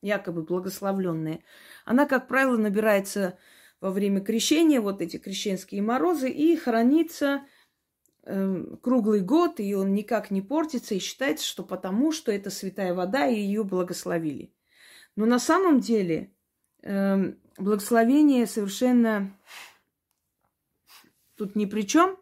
якобы 0.00 0.42
благословленная, 0.42 1.40
она, 1.84 2.06
как 2.06 2.28
правило, 2.28 2.56
набирается 2.56 3.38
во 3.80 3.90
время 3.90 4.20
крещения, 4.20 4.80
вот 4.80 5.02
эти 5.02 5.18
крещенские 5.18 5.82
морозы, 5.82 6.30
и 6.30 6.56
хранится 6.56 7.42
э, 8.24 8.64
круглый 8.82 9.20
год, 9.20 9.60
и 9.60 9.74
он 9.74 9.92
никак 9.92 10.30
не 10.30 10.42
портится, 10.42 10.94
и 10.94 10.98
считается, 10.98 11.46
что 11.46 11.62
потому, 11.62 12.12
что 12.12 12.32
это 12.32 12.50
святая 12.50 12.94
вода, 12.94 13.26
и 13.26 13.38
ее 13.38 13.64
благословили. 13.64 14.52
Но 15.16 15.26
на 15.26 15.38
самом 15.38 15.80
деле 15.80 16.32
э, 16.82 17.32
благословение 17.56 18.46
совершенно 18.46 19.30
тут 21.38 21.56
ни 21.56 21.64
при 21.64 21.82
чем. 21.82 22.18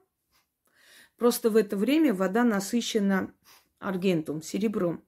Просто 1.17 1.51
в 1.51 1.57
это 1.57 1.77
время 1.77 2.15
вода 2.15 2.45
насыщена 2.45 3.33
аргентум, 3.79 4.43
серебром. 4.43 5.03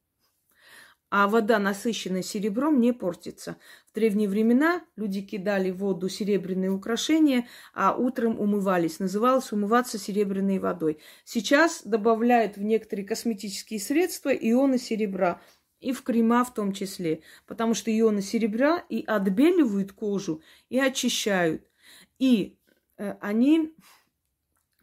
А 1.11 1.27
вода, 1.27 1.59
насыщенная 1.59 2.23
серебром, 2.23 2.81
не 2.81 2.93
портится. 2.93 3.57
В 3.91 3.95
древние 3.95 4.29
времена 4.29 4.85
люди 4.97 5.23
кидали 5.23 5.71
в 5.71 5.79
воду 5.79 6.11
серебряные 6.11 6.71
украшения, 6.71 7.47
а 7.73 7.95
утром 7.95 8.39
умывались. 8.39 8.99
Называлось 8.99 9.51
умываться 9.51 9.99
серебряной 9.99 10.59
водой. 10.59 10.99
Сейчас 11.25 11.83
добавляют 11.83 12.59
в 12.59 12.63
некоторые 12.63 13.07
косметические 13.07 13.81
средства 13.81 14.35
ионы 14.35 14.79
серебра. 14.79 15.41
И 15.81 15.93
в 15.93 16.03
крема 16.03 16.45
в 16.45 16.53
том 16.53 16.73
числе. 16.73 17.23
Потому 17.47 17.73
что 17.73 17.97
ионы 17.97 18.21
серебра 18.21 18.85
и 18.89 19.03
отбеливают 19.07 19.93
кожу, 19.93 20.43
и 20.69 20.79
очищают. 20.79 21.71
И 22.19 22.59
э, 22.99 23.15
они 23.21 23.75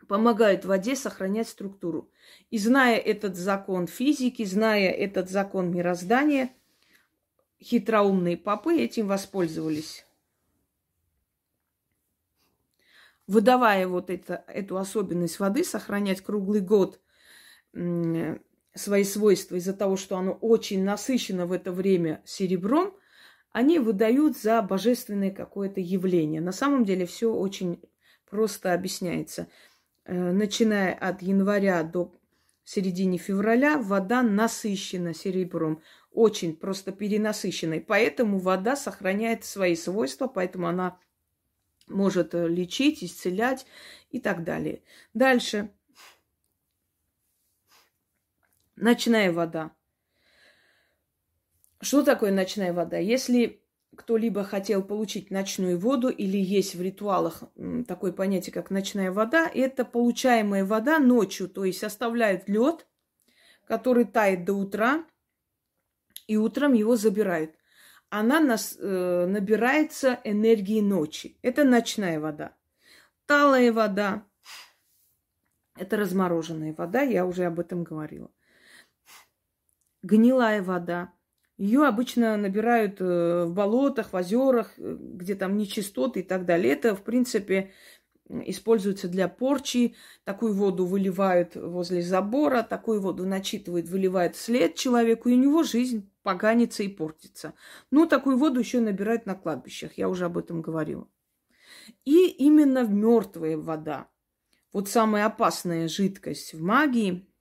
помогают 0.07 0.65
воде 0.65 0.95
сохранять 0.95 1.49
структуру. 1.49 2.11
И 2.49 2.57
зная 2.57 2.97
этот 2.97 3.35
закон 3.35 3.87
физики, 3.87 4.43
зная 4.45 4.89
этот 4.89 5.29
закон 5.29 5.71
мироздания, 5.71 6.51
хитроумные 7.61 8.37
попы 8.37 8.77
этим 8.77 9.07
воспользовались. 9.07 10.05
Выдавая 13.27 13.87
вот 13.87 14.09
это, 14.09 14.43
эту 14.47 14.77
особенность 14.77 15.39
воды, 15.39 15.63
сохранять 15.63 16.21
круглый 16.21 16.61
год 16.61 16.99
свои 18.75 19.03
свойства 19.03 19.55
из-за 19.55 19.73
того, 19.73 19.97
что 19.97 20.17
оно 20.17 20.33
очень 20.33 20.83
насыщено 20.83 21.45
в 21.45 21.51
это 21.51 21.71
время 21.71 22.21
серебром, 22.25 22.93
они 23.51 23.79
выдают 23.79 24.37
за 24.37 24.61
божественное 24.61 25.31
какое-то 25.31 25.79
явление. 25.79 26.41
На 26.41 26.51
самом 26.51 26.83
деле 26.83 27.05
все 27.05 27.33
очень 27.33 27.81
просто 28.29 28.73
объясняется. 28.73 29.47
Э, 30.05 30.31
начиная 30.31 30.93
от 30.93 31.23
января 31.23 31.81
до 31.81 32.13
середины 32.63 33.17
февраля, 33.17 33.77
вода 33.77 34.21
насыщена 34.21 35.13
серебром. 35.13 35.81
Очень 36.11 36.55
просто 36.55 36.91
перенасыщенной. 36.91 37.81
Поэтому 37.81 38.39
вода 38.39 38.75
сохраняет 38.75 39.43
свои 39.43 39.75
свойства, 39.75 40.27
поэтому 40.27 40.67
она 40.67 40.99
может 41.87 42.35
э, 42.35 42.47
лечить, 42.47 43.03
исцелять 43.03 43.65
и 44.11 44.19
так 44.19 44.43
далее. 44.43 44.83
Дальше. 45.13 45.71
Ночная 48.75 49.31
вода. 49.31 49.71
Что 51.81 52.03
такое 52.03 52.31
ночная 52.31 52.73
вода? 52.73 52.97
Если 52.97 53.64
кто-либо 53.95 54.43
хотел 54.43 54.83
получить 54.83 55.31
ночную 55.31 55.79
воду 55.79 56.09
или 56.09 56.37
есть 56.37 56.75
в 56.75 56.81
ритуалах 56.81 57.43
такое 57.87 58.11
понятие, 58.11 58.53
как 58.53 58.69
ночная 58.69 59.11
вода, 59.11 59.49
это 59.53 59.85
получаемая 59.85 60.65
вода 60.65 60.99
ночью, 60.99 61.49
то 61.49 61.65
есть 61.65 61.83
оставляют 61.83 62.47
лед, 62.47 62.87
который 63.65 64.05
тает 64.05 64.45
до 64.45 64.53
утра, 64.53 65.05
и 66.27 66.37
утром 66.37 66.73
его 66.73 66.95
забирают. 66.95 67.55
Она 68.09 68.39
нас, 68.39 68.77
э, 68.79 69.25
набирается 69.27 70.19
энергией 70.23 70.81
ночи. 70.81 71.37
Это 71.41 71.63
ночная 71.63 72.19
вода. 72.19 72.55
Талая 73.25 73.71
вода– 73.73 74.25
это 75.75 75.97
размороженная 75.97 76.73
вода, 76.73 77.01
я 77.01 77.25
уже 77.25 77.45
об 77.45 77.59
этом 77.59 77.83
говорила. 77.83 78.29
Гнилая 80.03 80.61
вода– 80.61 81.11
ее 81.57 81.85
обычно 81.85 82.35
набирают 82.35 82.99
э, 82.99 83.45
в 83.45 83.53
болотах, 83.53 84.11
в 84.11 84.15
озерах, 84.15 84.73
э, 84.77 84.97
где 84.99 85.35
там 85.35 85.57
нечистоты 85.57 86.19
и 86.19 86.23
так 86.23 86.45
далее. 86.45 86.73
Это, 86.73 86.95
в 86.95 87.03
принципе, 87.03 87.71
используется 88.29 89.07
для 89.07 89.29
порчи. 89.29 89.95
Такую 90.25 90.53
воду 90.53 90.85
выливают 90.85 91.55
возле 91.55 92.01
забора, 92.01 92.61
такую 92.61 93.01
воду 93.01 93.25
начитывают, 93.25 93.87
выливают 93.87 94.35
вслед 94.35 94.75
человеку, 94.75 95.29
и 95.29 95.33
у 95.33 95.37
него 95.37 95.63
жизнь 95.63 96.11
поганится 96.23 96.83
и 96.83 96.89
портится. 96.89 97.53
Ну, 97.89 98.05
такую 98.05 98.37
воду 98.37 98.59
еще 98.59 98.81
набирают 98.81 99.25
на 99.25 99.35
кладбищах, 99.35 99.97
я 99.97 100.09
уже 100.09 100.25
об 100.25 100.37
этом 100.37 100.61
говорила. 100.61 101.07
И 102.03 102.27
именно 102.27 102.83
мертвая 102.83 103.57
вода. 103.57 104.09
Вот 104.73 104.89
самая 104.89 105.25
опасная 105.27 105.87
жидкость 105.87 106.53
в 106.53 106.61
магии– 106.61 107.25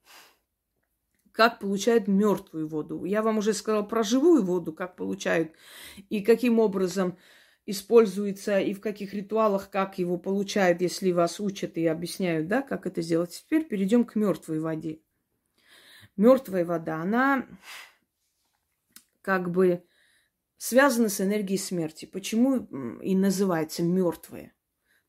как 1.35 1.59
получают 1.59 2.07
мертвую 2.07 2.67
воду. 2.67 3.03
Я 3.03 3.21
вам 3.21 3.39
уже 3.39 3.53
сказала 3.53 3.83
про 3.83 4.03
живую 4.03 4.43
воду, 4.43 4.71
как 4.71 4.95
получают 4.95 5.51
и 6.09 6.21
каким 6.21 6.59
образом 6.59 7.17
используется 7.65 8.59
и 8.59 8.73
в 8.73 8.79
каких 8.79 9.13
ритуалах, 9.13 9.69
как 9.69 9.97
его 9.97 10.17
получают, 10.17 10.81
если 10.81 11.11
вас 11.11 11.39
учат 11.39 11.77
и 11.77 11.85
объясняют, 11.85 12.47
да, 12.47 12.61
как 12.61 12.85
это 12.87 13.01
сделать. 13.01 13.31
Теперь 13.31 13.65
перейдем 13.65 14.05
к 14.05 14.15
мертвой 14.15 14.59
воде. 14.59 15.01
Мертвая 16.15 16.63
вода, 16.63 17.01
она 17.01 17.45
как 19.21 19.51
бы 19.51 19.83
связана 20.57 21.09
с 21.09 21.19
энергией 21.19 21.57
смерти. 21.57 22.05
Почему 22.05 22.99
и 23.01 23.13
называется 23.13 23.83
мертвая? 23.83 24.53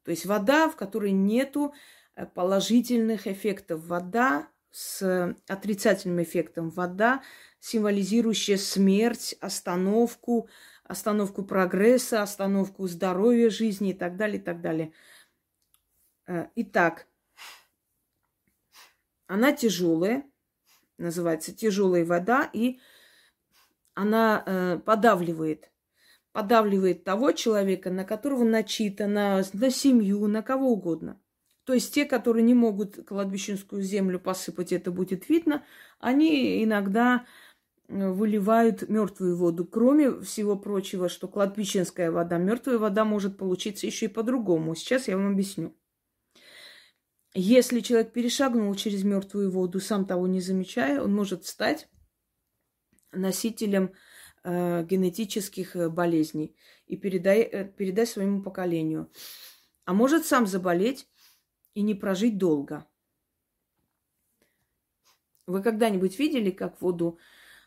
То 0.02 0.11
есть 0.11 0.26
вода, 0.26 0.68
в 0.68 0.75
которой 0.75 1.12
нету 1.12 1.73
э, 2.16 2.26
положительных 2.26 3.28
эффектов. 3.28 3.87
Вода, 3.87 4.49
с 4.76 5.35
отрицательным 5.49 6.23
эффектом. 6.23 6.68
Вода, 6.68 7.23
символизирующая 7.61 8.59
смерть, 8.59 9.35
остановку, 9.40 10.50
остановку 10.85 11.42
прогресса, 11.42 12.21
остановку 12.21 12.87
здоровья 12.87 13.49
жизни 13.49 13.92
и 13.92 13.95
так 13.95 14.18
далее, 14.18 14.38
и 14.38 14.42
так 14.42 14.61
далее. 14.61 14.92
Э, 16.26 16.49
итак, 16.56 17.06
она 19.26 19.52
тяжелая, 19.52 20.30
называется 20.99 21.54
тяжелая 21.54 22.04
вода, 22.04 22.50
и 22.52 22.78
она 23.95 24.42
э, 24.45 24.78
подавливает, 24.85 25.71
подавливает 26.33 27.02
того 27.02 27.33
человека, 27.33 27.90
на 27.90 28.04
которого 28.04 28.45
начитано, 28.45 29.42
на 29.54 29.71
семью, 29.71 30.26
на 30.26 30.42
кого 30.42 30.73
угодно. 30.73 31.18
То 31.66 31.75
есть 31.75 31.92
те, 31.92 32.04
которые 32.04 32.44
не 32.44 32.54
могут 32.54 33.04
кладбищенскую 33.08 33.82
землю 33.82 34.21
посыпать, 34.21 34.73
это 34.73 34.93
будет 34.93 35.28
видно, 35.28 35.64
они 35.99 36.62
иногда 36.62 37.26
э, 37.88 38.08
выливают 38.08 38.88
мертвую 38.88 39.36
воду. 39.36 39.67
Кроме 39.67 40.21
всего 40.21 40.56
прочего, 40.56 41.08
что 41.08 41.26
кладбищенская 41.26 42.12
вода, 42.12 42.38
мертвая 42.38 42.78
вода 42.78 43.04
может 43.04 43.36
получиться 43.36 43.84
еще 43.84 44.06
и 44.06 44.08
по-другому. 44.08 44.76
Сейчас 44.76 45.08
я 45.08 45.17
вам 45.17 45.32
объясню. 45.32 45.76
Если 47.34 47.80
человек 47.80 48.12
перешагнул 48.12 48.73
через 48.76 49.02
мертвую 49.02 49.50
воду, 49.50 49.80
сам 49.80 50.06
того 50.06 50.28
не 50.28 50.40
замечая, 50.40 51.02
он 51.02 51.12
может 51.12 51.47
стать 51.47 51.88
носителем 53.10 53.93
э, 54.45 54.84
генетических 54.84 55.75
э, 55.75 55.88
болезней 55.88 56.54
и 56.86 56.97
передай, 56.97 57.40
э, 57.40 57.64
передать 57.64 58.08
своему 58.08 58.40
поколению. 58.40 59.10
А 59.84 59.95
может 59.95 60.25
сам 60.25 60.47
заболеть 60.47 61.08
и 61.76 61.82
не 61.82 61.95
прожить 61.95 62.39
долго. 62.39 62.86
Вы 65.47 65.62
когда-нибудь 65.62 66.19
видели, 66.19 66.50
как 66.50 66.80
воду 66.80 67.19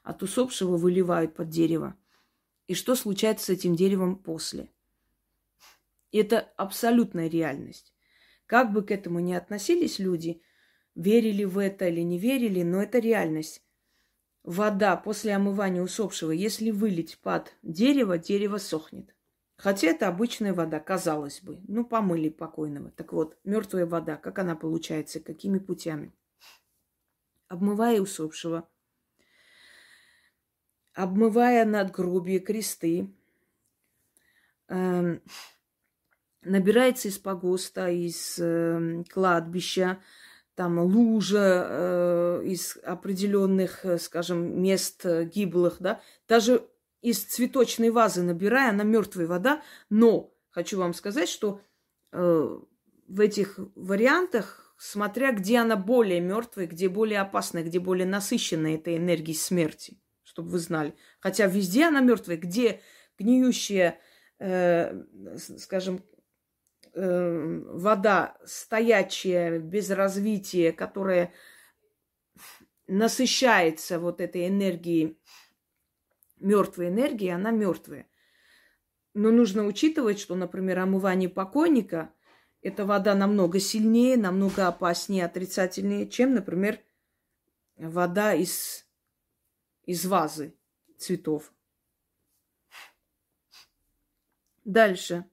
от 0.03 0.23
усопшего 0.23 0.77
выливают 0.77 1.35
под 1.35 1.49
дерево? 1.49 1.95
И 2.65 2.73
что 2.73 2.95
случается 2.95 3.45
с 3.45 3.49
этим 3.49 3.75
деревом 3.75 4.15
после? 4.15 4.71
Это 6.11 6.39
абсолютная 6.57 7.29
реальность. 7.29 7.93
Как 8.47 8.73
бы 8.73 8.81
к 8.81 8.89
этому 8.89 9.19
ни 9.19 9.33
относились 9.33 9.99
люди, 9.99 10.41
верили 10.95 11.43
в 11.43 11.59
это 11.59 11.87
или 11.87 12.01
не 12.01 12.17
верили, 12.17 12.63
но 12.63 12.81
это 12.81 12.97
реальность. 12.97 13.61
Вода 14.41 14.97
после 14.97 15.35
омывания 15.35 15.83
усопшего, 15.83 16.31
если 16.31 16.71
вылить 16.71 17.19
под 17.19 17.55
дерево, 17.61 18.17
дерево 18.17 18.57
сохнет. 18.57 19.15
Хотя 19.59 19.89
это 19.89 20.07
обычная 20.07 20.53
вода, 20.53 20.79
казалось 20.79 21.41
бы. 21.41 21.59
Ну, 21.67 21.83
помыли 21.83 22.29
покойного. 22.29 22.91
Так 22.91 23.11
вот, 23.11 23.37
мертвая 23.43 23.85
вода, 23.85 24.15
как 24.15 24.39
она 24.39 24.55
получается, 24.55 25.19
какими 25.19 25.59
путями? 25.59 26.13
Обмывая 27.49 27.99
усопшего, 27.99 28.69
обмывая 30.93 31.65
надгробие, 31.65 32.39
кресты, 32.39 33.13
э, 34.69 35.19
набирается 36.41 37.09
из 37.09 37.17
погоста, 37.17 37.89
из 37.89 38.39
э, 38.39 39.03
кладбища, 39.09 39.99
там 40.55 40.79
лужа 40.79 41.67
э, 41.69 42.43
из 42.45 42.77
определенных, 42.83 43.83
э, 43.83 43.97
скажем, 43.97 44.61
мест 44.61 45.05
э, 45.05 45.25
гиблых, 45.25 45.77
да, 45.81 46.01
даже 46.29 46.68
из 47.01 47.23
цветочной 47.23 47.89
вазы 47.89 48.23
набирая, 48.23 48.69
она 48.69 48.83
мертвая 48.83 49.27
вода. 49.27 49.61
Но 49.89 50.33
хочу 50.49 50.77
вам 50.77 50.93
сказать, 50.93 51.29
что 51.29 51.61
э, 52.11 52.59
в 53.07 53.19
этих 53.19 53.59
вариантах, 53.75 54.75
смотря 54.77 55.31
где 55.31 55.59
она 55.59 55.75
более 55.75 56.19
мертвая, 56.19 56.67
где 56.67 56.89
более 56.89 57.21
опасная, 57.21 57.63
где 57.63 57.79
более 57.79 58.05
насыщенная 58.05 58.75
этой 58.75 58.97
энергией 58.97 59.37
смерти, 59.37 59.99
чтобы 60.23 60.49
вы 60.49 60.59
знали. 60.59 60.95
Хотя 61.19 61.47
везде 61.47 61.85
она 61.85 62.01
мертвая, 62.01 62.37
где 62.37 62.81
гниющая, 63.17 63.99
э, 64.39 65.03
скажем, 65.37 66.03
э, 66.93 67.61
вода 67.73 68.37
стоячая, 68.45 69.59
без 69.59 69.89
развития, 69.89 70.71
которая 70.71 71.33
насыщается 72.87 73.99
вот 73.99 74.19
этой 74.19 74.47
энергией 74.47 75.19
мертвой 76.39 76.89
энергии, 76.89 77.29
она 77.29 77.51
мертвая. 77.51 78.07
Но 79.13 79.31
нужно 79.31 79.65
учитывать, 79.65 80.19
что, 80.19 80.35
например, 80.35 80.79
омывание 80.79 81.29
покойника– 81.29 82.13
эта 82.61 82.85
вода 82.85 83.15
намного 83.15 83.59
сильнее, 83.59 84.17
намного 84.17 84.67
опаснее, 84.67 85.25
отрицательнее, 85.25 86.09
чем, 86.09 86.33
например, 86.33 86.79
вода 87.77 88.33
из, 88.33 88.85
из 89.83 90.05
вазы 90.05 90.57
цветов. 90.97 91.53
Дальше. 94.65 95.25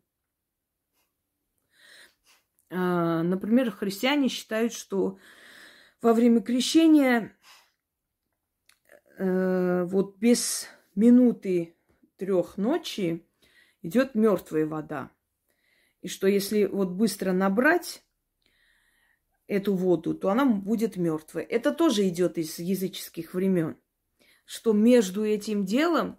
А, 2.70 3.22
например, 3.22 3.70
христиане 3.72 4.28
считают, 4.28 4.72
что 4.72 5.18
во 6.00 6.14
время 6.14 6.40
крещения 6.40 7.36
э, 9.18 9.84
вот 9.84 10.16
без 10.18 10.68
минуты 10.96 11.76
трех 12.16 12.56
ночи 12.56 13.24
идет 13.82 14.14
мертвая 14.14 14.66
вода. 14.66 15.10
И 16.00 16.08
что 16.08 16.26
если 16.26 16.64
вот 16.64 16.90
быстро 16.90 17.32
набрать 17.32 18.02
эту 19.46 19.74
воду, 19.74 20.14
то 20.14 20.30
она 20.30 20.44
будет 20.44 20.96
мертвой. 20.96 21.44
Это 21.44 21.72
тоже 21.72 22.08
идет 22.08 22.38
из 22.38 22.58
языческих 22.58 23.34
времен. 23.34 23.76
Что 24.44 24.72
между 24.72 25.24
этим 25.24 25.64
делом, 25.64 26.18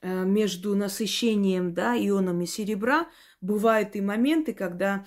э, 0.00 0.24
между 0.24 0.74
насыщением 0.74 1.74
да, 1.74 1.96
ионами 1.96 2.44
серебра, 2.44 3.08
бывают 3.40 3.96
и 3.96 4.00
моменты, 4.00 4.54
когда 4.54 5.06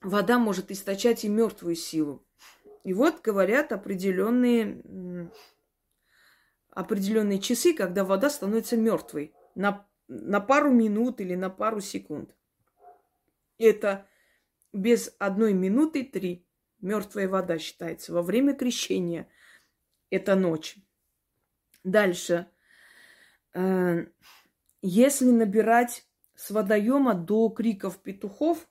вода 0.00 0.38
может 0.38 0.70
источать 0.70 1.24
и 1.24 1.28
мертвую 1.28 1.74
силу. 1.74 2.24
И 2.84 2.94
вот 2.94 3.20
говорят 3.22 3.72
определенные 3.72 5.30
определенные 6.78 7.40
часы, 7.40 7.74
когда 7.74 8.04
вода 8.04 8.30
становится 8.30 8.76
мертвой 8.76 9.34
на, 9.56 9.84
на 10.06 10.38
пару 10.38 10.70
минут 10.70 11.20
или 11.20 11.34
на 11.34 11.50
пару 11.50 11.80
секунд. 11.80 12.36
Это 13.58 14.06
без 14.72 15.12
одной 15.18 15.54
минуты 15.54 16.04
три. 16.04 16.46
Мертвая 16.80 17.28
вода 17.28 17.58
считается. 17.58 18.12
Во 18.12 18.22
время 18.22 18.54
крещения 18.54 19.28
это 20.08 20.36
ночь. 20.36 20.76
Дальше. 21.82 22.46
Э, 23.54 24.06
если 24.80 25.32
набирать 25.32 26.06
с 26.36 26.52
водоема 26.52 27.14
до 27.14 27.48
криков 27.48 27.98
петухов 27.98 28.68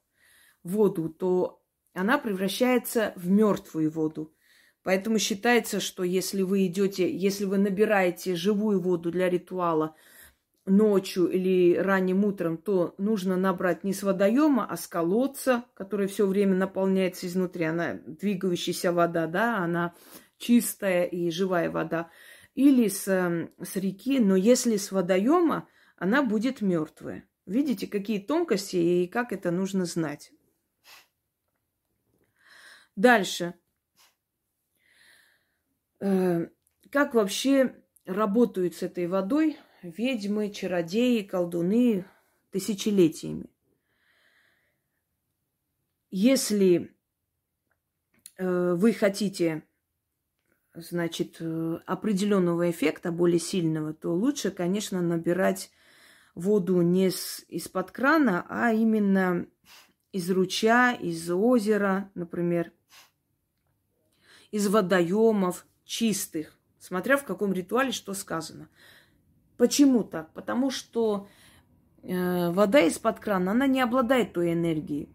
воду, 0.63 1.09
то 1.09 1.61
она 1.91 2.17
превращается 2.17 3.11
в 3.17 3.27
мертвую 3.27 3.91
воду. 3.91 4.33
Поэтому 4.87 5.19
считается, 5.19 5.81
что 5.81 6.03
если 6.03 6.43
вы 6.43 6.65
идете, 6.67 7.13
если 7.13 7.43
вы 7.43 7.57
набираете 7.57 8.35
живую 8.37 8.79
воду 8.79 9.11
для 9.11 9.29
ритуала 9.29 9.97
ночью 10.65 11.27
или 11.27 11.75
ранним 11.75 12.23
утром, 12.23 12.57
то 12.57 12.95
нужно 12.97 13.35
набрать 13.35 13.83
не 13.83 13.91
с 13.91 14.01
водоема, 14.01 14.65
а 14.65 14.77
с 14.77 14.87
колодца, 14.87 15.65
который 15.73 16.07
все 16.07 16.25
время 16.25 16.55
наполняется 16.55 17.27
изнутри. 17.27 17.65
Она 17.65 17.95
двигающаяся 18.05 18.93
вода, 18.93 19.27
да, 19.27 19.57
она 19.57 19.93
чистая 20.37 21.03
и 21.03 21.31
живая 21.31 21.69
вода. 21.69 22.09
Или 22.55 22.87
с, 22.87 23.09
эм, 23.09 23.51
с 23.61 23.75
реки, 23.75 24.21
но 24.21 24.37
если 24.37 24.77
с 24.77 24.93
водоема, 24.93 25.67
она 25.97 26.23
будет 26.23 26.61
мертвая. 26.61 27.27
Видите, 27.45 27.87
какие 27.87 28.19
тонкости 28.19 28.77
и 28.77 29.07
как 29.07 29.33
это 29.33 29.51
нужно 29.51 29.83
знать. 29.83 30.31
Дальше. 32.95 33.53
Э, 35.99 36.47
как 36.91 37.13
вообще 37.13 37.75
работают 38.05 38.75
с 38.75 38.83
этой 38.83 39.07
водой 39.07 39.57
ведьмы, 39.81 40.49
чародеи, 40.51 41.21
колдуны 41.21 42.05
тысячелетиями? 42.51 43.49
Если 46.09 46.95
э, 48.37 48.73
вы 48.73 48.93
хотите, 48.93 49.63
значит, 50.73 51.37
э, 51.39 51.79
определенного 51.85 52.69
эффекта, 52.69 53.11
более 53.11 53.39
сильного, 53.39 53.93
то 53.93 54.13
лучше, 54.13 54.51
конечно, 54.51 55.01
набирать 55.01 55.71
воду 56.33 56.81
не 56.81 57.07
из-под 57.07 57.91
крана, 57.91 58.45
а 58.47 58.71
именно 58.71 59.47
из 60.11 60.29
ручья, 60.29 60.93
из 60.93 61.29
озера, 61.29 62.11
например, 62.15 62.71
из 64.51 64.67
водоемов 64.67 65.65
чистых, 65.87 66.55
смотря 66.79 67.17
в 67.17 67.25
каком 67.25 67.53
ритуале 67.53 67.91
что 67.91 68.13
сказано. 68.13 68.67
Почему 69.57 70.03
так? 70.03 70.31
Потому 70.33 70.69
что 70.69 71.27
э, 72.03 72.51
вода 72.51 72.81
из-под 72.81 73.19
крана, 73.19 73.51
она 73.51 73.65
не 73.65 73.81
обладает 73.81 74.33
той 74.33 74.53
энергией. 74.53 75.09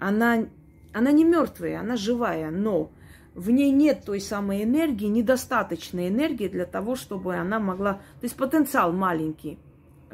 Она, 0.00 0.46
она 0.92 1.12
не 1.12 1.24
мертвая, 1.24 1.78
она 1.78 1.96
живая, 1.96 2.50
но 2.50 2.90
в 3.34 3.50
ней 3.50 3.70
нет 3.70 4.02
той 4.04 4.20
самой 4.20 4.64
энергии, 4.64 5.06
недостаточной 5.06 6.08
энергии 6.08 6.48
для 6.48 6.66
того, 6.66 6.96
чтобы 6.96 7.36
она 7.36 7.60
могла... 7.60 7.94
То 7.94 8.24
есть 8.24 8.36
потенциал 8.36 8.92
маленький 8.92 9.58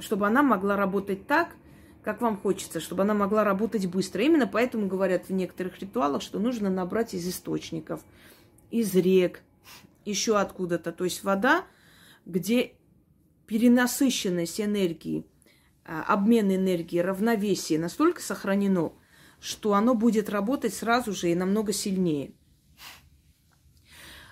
чтобы 0.03 0.27
она 0.27 0.43
могла 0.43 0.77
работать 0.77 1.27
так, 1.27 1.55
как 2.03 2.21
вам 2.21 2.37
хочется, 2.39 2.81
чтобы 2.81 3.03
она 3.03 3.15
могла 3.15 3.45
работать 3.45 3.87
быстро. 3.87 4.23
Именно 4.23 4.47
поэтому 4.47 4.87
говорят 4.87 5.29
в 5.29 5.33
некоторых 5.33 5.79
ритуалах, 5.81 6.23
что 6.23 6.39
нужно 6.39 6.71
набрать 6.71 7.15
из 7.15 7.29
источников, 7.29 8.01
из 8.71 8.95
рек, 8.95 9.43
еще 10.05 10.39
откуда-то. 10.39 10.93
То 10.93 11.05
есть 11.05 11.25
вода, 11.25 11.65
где 12.27 12.75
перенасыщенность 13.47 14.61
энергии, 14.61 15.27
а, 15.85 16.03
обмен 16.03 16.55
энергии, 16.55 16.99
равновесие 16.99 17.79
настолько 17.79 18.21
сохранено, 18.23 18.93
что 19.41 19.75
оно 19.75 19.95
будет 19.95 20.29
работать 20.31 20.75
сразу 20.75 21.13
же 21.13 21.31
и 21.31 21.35
намного 21.35 21.73
сильнее. 21.73 22.33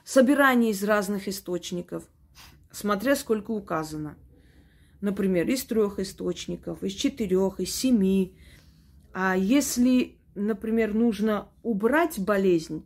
Собирание 0.05 0.71
из 0.71 0.83
разных 0.85 1.29
источников, 1.29 2.05
смотря 2.71 3.17
сколько 3.17 3.51
указано– 3.51 4.17
например, 5.01 5.49
из 5.49 5.65
трех 5.65 5.99
источников, 5.99 6.83
из 6.83 6.93
четырех, 6.93 7.61
из 7.61 7.75
семи. 7.75 8.37
А 9.13 9.37
если, 9.37 10.19
например, 10.35 10.95
нужно 10.95 11.49
убрать 11.63 12.19
болезнь, 12.19 12.85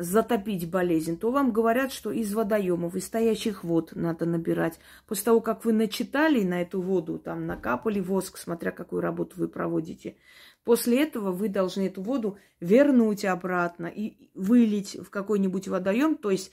затопить 0.00 0.70
болезнь, 0.70 1.18
то 1.18 1.30
вам 1.30 1.52
говорят, 1.52 1.92
что 1.92 2.10
из 2.10 2.32
водоемов, 2.32 2.96
из 2.96 3.06
стоящих 3.06 3.62
вод 3.64 3.92
надо 3.94 4.24
набирать. 4.24 4.80
После 5.06 5.26
того, 5.26 5.40
как 5.40 5.64
вы 5.64 5.74
начитали 5.74 6.42
на 6.42 6.62
эту 6.62 6.80
воду, 6.80 7.18
там 7.18 7.46
накапали 7.46 8.00
воск, 8.00 8.38
смотря 8.38 8.70
какую 8.70 9.02
работу 9.02 9.34
вы 9.36 9.46
проводите, 9.46 10.16
после 10.64 11.02
этого 11.02 11.32
вы 11.32 11.48
должны 11.48 11.86
эту 11.86 12.02
воду 12.02 12.38
вернуть 12.60 13.26
обратно 13.26 13.86
и 13.86 14.30
вылить 14.34 14.96
в 14.96 15.10
какой-нибудь 15.10 15.68
водоем, 15.68 16.16
то 16.16 16.30
есть 16.30 16.50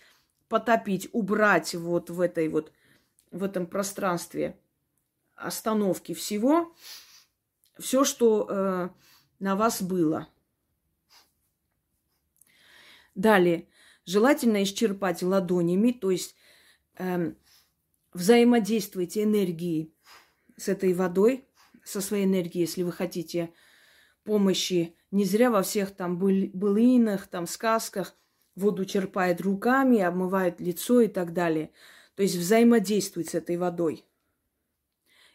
потопить, 0.50 1.10
убрать 1.14 1.74
вот 1.74 2.10
в 2.10 2.20
этой 2.20 2.50
вот 2.50 2.74
в 3.32 3.44
этом 3.44 3.66
пространстве 3.66 4.58
остановки 5.36 6.14
всего, 6.14 6.74
все, 7.80 8.04
что 8.04 8.48
э, 8.50 8.90
на 9.40 9.56
вас 9.56 9.82
было. 9.82 10.28
Далее, 13.18 13.68
желательно 14.06 14.64
исчерпать 14.64 15.24
ладонями, 15.24 15.92
то 15.92 16.10
есть 16.10 16.36
э, 16.98 17.34
взаимодействуйте 18.14 19.24
энергией 19.24 19.94
с 20.56 20.70
этой 20.70 20.94
водой, 20.94 21.46
со 21.84 22.00
своей 22.00 22.24
энергией, 22.24 22.62
если 22.62 22.84
вы 22.84 22.94
хотите 22.94 23.52
помощи. 24.24 24.96
Не 25.12 25.26
зря 25.26 25.52
во 25.52 25.62
всех 25.64 25.92
там 25.92 26.18
былинах, 26.18 27.28
там 27.28 27.46
сказках 27.46 28.16
воду 28.56 28.86
черпает 28.86 29.42
руками, 29.42 30.00
обмывает 30.00 30.62
лицо 30.62 31.02
и 31.02 31.08
так 31.08 31.34
далее– 31.34 31.72
то 32.18 32.24
есть 32.24 32.36
взаимодействовать 32.36 33.30
с 33.30 33.36
этой 33.36 33.58
водой. 33.58 34.04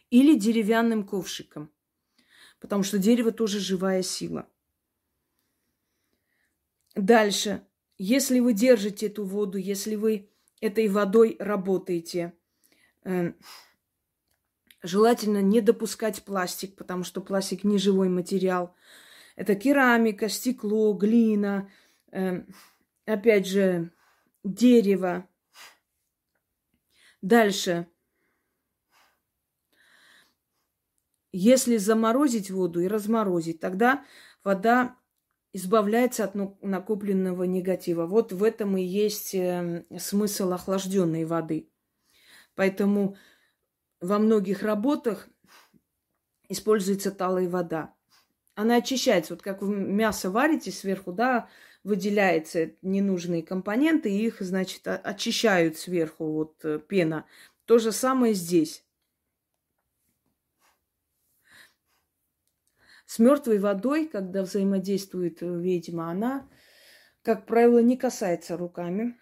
Или 0.09 0.37
деревянным 0.37 1.07
ковшиком, 1.07 1.71
потому 2.59 2.83
что 2.83 2.97
дерево 2.99 3.31
тоже 3.31 3.59
живая 3.59 4.03
сила. 4.03 4.49
Дальше. 6.93 7.65
Если 7.97 8.39
вы 8.39 8.53
держите 8.53 9.07
эту 9.07 9.25
воду, 9.25 9.57
если 9.57 9.95
вы 9.95 10.29
этой 10.61 10.87
водой 10.87 11.35
работаете, 11.39 12.33
э, 13.03 13.33
желательно 14.81 15.41
не 15.41 15.61
допускать 15.61 16.23
пластик, 16.23 16.75
потому 16.75 17.03
что 17.03 17.21
пластик 17.21 17.63
не 17.63 17.77
живой 17.77 18.09
материал. 18.09 18.75
Это 19.35 19.55
керамика, 19.55 20.29
стекло, 20.29 20.93
глина, 20.93 21.69
э, 22.11 22.43
опять 23.05 23.47
же, 23.47 23.91
дерево, 24.43 25.27
Дальше. 27.23 27.87
Если 31.31 31.77
заморозить 31.77 32.51
воду 32.51 32.81
и 32.81 32.87
разморозить, 32.89 33.61
тогда 33.61 34.05
вода 34.43 34.97
избавляется 35.53 36.23
от 36.23 36.33
накопленного 36.61 37.43
негатива. 37.43 38.05
Вот 38.05 38.33
в 38.33 38.43
этом 38.43 38.75
и 38.75 38.83
есть 38.83 39.35
эм, 39.35 39.85
смысл 39.97 40.51
охлажденной 40.51 41.25
воды. 41.25 41.69
Поэтому 42.55 43.15
во 44.01 44.19
многих 44.19 44.63
работах 44.63 45.29
используется 46.49 47.11
талая 47.11 47.47
вода. 47.47 47.93
Она 48.55 48.77
очищается. 48.77 49.33
Вот 49.33 49.43
как 49.43 49.61
вы 49.61 49.75
мясо 49.75 50.29
варите 50.29 50.71
сверху, 50.71 51.11
да, 51.11 51.49
выделяются 51.83 52.71
ненужные 52.81 53.43
компоненты, 53.43 54.11
и 54.11 54.25
их, 54.25 54.41
значит, 54.41 54.87
очищают 54.87 55.77
сверху 55.77 56.31
вот 56.31 56.63
э, 56.63 56.79
пена. 56.79 57.25
То 57.65 57.77
же 57.79 57.91
самое 57.91 58.33
здесь. 58.33 58.85
С 63.05 63.19
мертвой 63.19 63.59
водой, 63.59 64.07
когда 64.07 64.43
взаимодействует 64.43 65.43
э, 65.43 65.47
ведьма, 65.47 66.09
она, 66.09 66.47
как 67.21 67.45
правило, 67.45 67.79
не 67.79 67.97
касается 67.97 68.57
руками. 68.57 69.17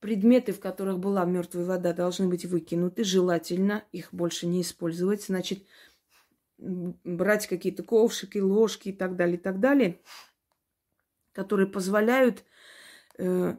Предметы, 0.00 0.52
в 0.52 0.60
которых 0.60 0.98
была 0.98 1.24
мертвая 1.24 1.64
вода, 1.64 1.92
должны 1.92 2.28
быть 2.28 2.44
выкинуты. 2.44 3.04
Желательно 3.04 3.84
их 3.92 4.12
больше 4.12 4.46
не 4.46 4.62
использовать. 4.62 5.24
Значит, 5.24 5.64
брать 6.58 7.46
какие-то 7.46 7.82
ковшики, 7.82 8.38
ложки 8.38 8.90
и 8.90 8.92
так 8.92 9.16
далее, 9.16 9.36
и 9.36 9.40
так 9.40 9.60
далее– 9.60 10.00
которые 11.32 11.66
позволяют 11.66 12.44
э, 13.18 13.56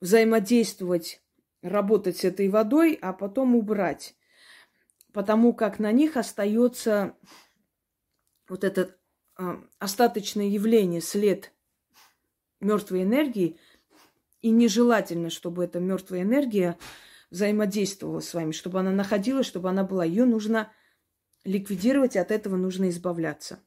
взаимодействовать, 0.00 1.20
работать 1.62 2.18
с 2.18 2.24
этой 2.24 2.48
водой, 2.48 2.98
а 3.00 3.12
потом 3.12 3.54
убрать. 3.54 4.14
Потому 5.12 5.52
как 5.52 5.78
на 5.78 5.90
них 5.92 6.16
остается 6.16 7.14
вот 8.48 8.64
это 8.64 8.96
э, 9.38 9.56
остаточное 9.78 10.46
явление, 10.46 11.00
след 11.00 11.52
мертвой 12.60 13.02
энергии, 13.04 13.58
и 14.40 14.50
нежелательно, 14.50 15.30
чтобы 15.30 15.64
эта 15.64 15.80
мертвая 15.80 16.22
энергия 16.22 16.78
взаимодействовала 17.30 18.20
с 18.20 18.32
вами, 18.34 18.52
чтобы 18.52 18.80
она 18.80 18.90
находилась, 18.90 19.46
чтобы 19.46 19.68
она 19.68 19.84
была. 19.84 20.04
Ее 20.04 20.24
нужно 20.24 20.72
ликвидировать, 21.44 22.16
от 22.16 22.30
этого 22.30 22.56
нужно 22.56 22.88
избавляться. 22.88 23.60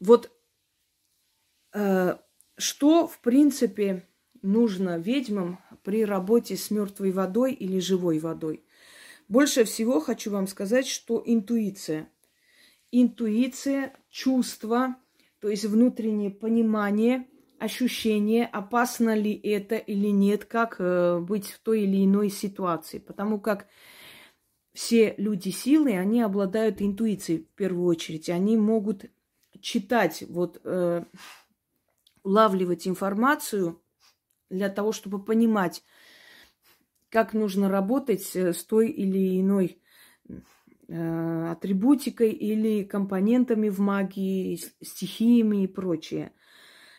Вот 0.00 0.30
э, 1.72 2.16
что, 2.56 3.06
в 3.06 3.18
принципе, 3.20 4.08
нужно 4.42 4.98
ведьмам 4.98 5.60
при 5.82 6.04
работе 6.04 6.56
с 6.56 6.70
мертвой 6.70 7.12
водой 7.12 7.52
или 7.52 7.78
живой 7.78 8.18
водой? 8.18 8.64
Больше 9.32 9.64
всего 9.64 9.98
хочу 9.98 10.30
вам 10.30 10.46
сказать, 10.46 10.86
что 10.86 11.22
интуиция. 11.24 12.12
Интуиция, 12.90 13.96
чувство, 14.10 14.96
то 15.40 15.48
есть 15.48 15.64
внутреннее 15.64 16.30
понимание, 16.30 17.26
ощущение, 17.58 18.44
опасно 18.44 19.14
ли 19.14 19.32
это 19.32 19.76
или 19.76 20.08
нет, 20.08 20.44
как 20.44 20.76
э, 20.80 21.18
быть 21.18 21.46
в 21.46 21.60
той 21.60 21.84
или 21.84 22.04
иной 22.04 22.28
ситуации. 22.28 22.98
Потому 22.98 23.40
как 23.40 23.68
все 24.74 25.14
люди 25.16 25.48
силы, 25.48 25.96
они 25.96 26.20
обладают 26.20 26.82
интуицией 26.82 27.44
в 27.44 27.56
первую 27.56 27.86
очередь. 27.86 28.28
Они 28.28 28.58
могут 28.58 29.06
читать, 29.62 30.24
вот, 30.28 30.60
э, 30.62 31.06
улавливать 32.22 32.86
информацию 32.86 33.80
для 34.50 34.68
того, 34.68 34.92
чтобы 34.92 35.24
понимать, 35.24 35.82
как 37.12 37.34
нужно 37.34 37.68
работать 37.68 38.34
э, 38.34 38.54
с 38.54 38.64
той 38.64 38.88
или 38.88 39.38
иной 39.38 39.78
э, 40.88 41.48
атрибутикой 41.50 42.30
или 42.30 42.84
компонентами 42.84 43.68
в 43.68 43.80
магии, 43.80 44.58
стихиями 44.82 45.64
и 45.64 45.66
прочее. 45.66 46.32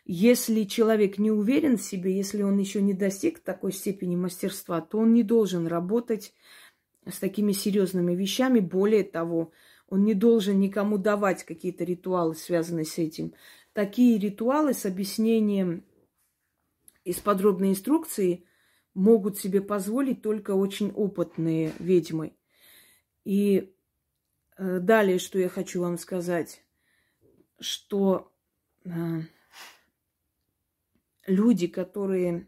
Если 0.06 0.66
человек 0.66 1.18
не 1.18 1.32
уверен 1.32 1.78
в 1.78 1.82
себе, 1.82 2.16
если 2.16 2.44
он 2.44 2.60
еще 2.60 2.82
не 2.82 2.94
достиг 2.94 3.40
такой 3.40 3.72
степени 3.72 4.16
мастерства, 4.16 4.82
то 4.82 5.00
он 5.00 5.14
не 5.14 5.24
должен 5.24 5.66
работать 5.66 6.34
с 7.08 7.18
такими 7.18 7.52
серьезными 7.52 8.14
вещами. 8.14 8.60
Более 8.60 9.04
того, 9.04 9.52
он 9.90 10.04
не 10.04 10.14
должен 10.14 10.60
никому 10.60 11.00
давать 11.00 11.44
какие-то 11.44 11.86
ритуалы, 11.86 12.36
связанные 12.36 12.86
с 12.86 13.00
этим. 13.00 13.34
Такие 13.74 14.20
ритуалы 14.20 14.74
с 14.74 14.86
объяснением 14.86 15.86
из 17.04 17.16
подробной 17.20 17.70
инструкции 17.72 18.46
могут 18.94 19.38
себе 19.38 19.62
позволить 19.62 20.22
только 20.22 20.52
очень 20.52 20.92
опытные 20.92 21.74
ведьмы. 21.80 22.36
И 23.24 23.74
э, 24.58 24.80
далее, 24.80 25.20
что 25.20 25.40
я 25.40 25.50
хочу 25.50 25.82
вам 25.82 25.98
сказать, 25.98 26.64
что 27.60 28.32
э, 28.86 28.90
люди, 31.26 31.68
которые 31.68 32.48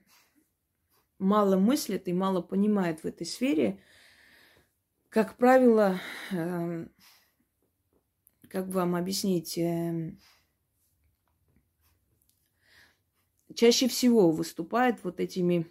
мало 1.18 1.58
мыслят 1.58 2.08
и 2.08 2.14
мало 2.14 2.42
понимают 2.42 3.02
в 3.02 3.06
этой 3.06 3.26
сфере, 3.26 3.82
как 5.10 5.38
правило, 5.38 6.00
э, 6.32 6.88
как 8.50 8.68
вам 8.68 8.96
объяснить, 8.96 9.60
чаще 13.56 13.88
всего 13.88 14.32
выступает 14.32 15.04
вот 15.04 15.20
этими 15.20 15.68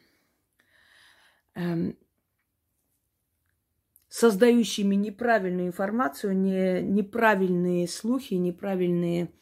создающими 4.15 4.95
неправильную 4.95 5.67
информацию, 5.67 6.37
не, 6.37 6.83
неправильные 6.83 7.89
слухи, 7.89 8.35
неправильные, 8.35 9.33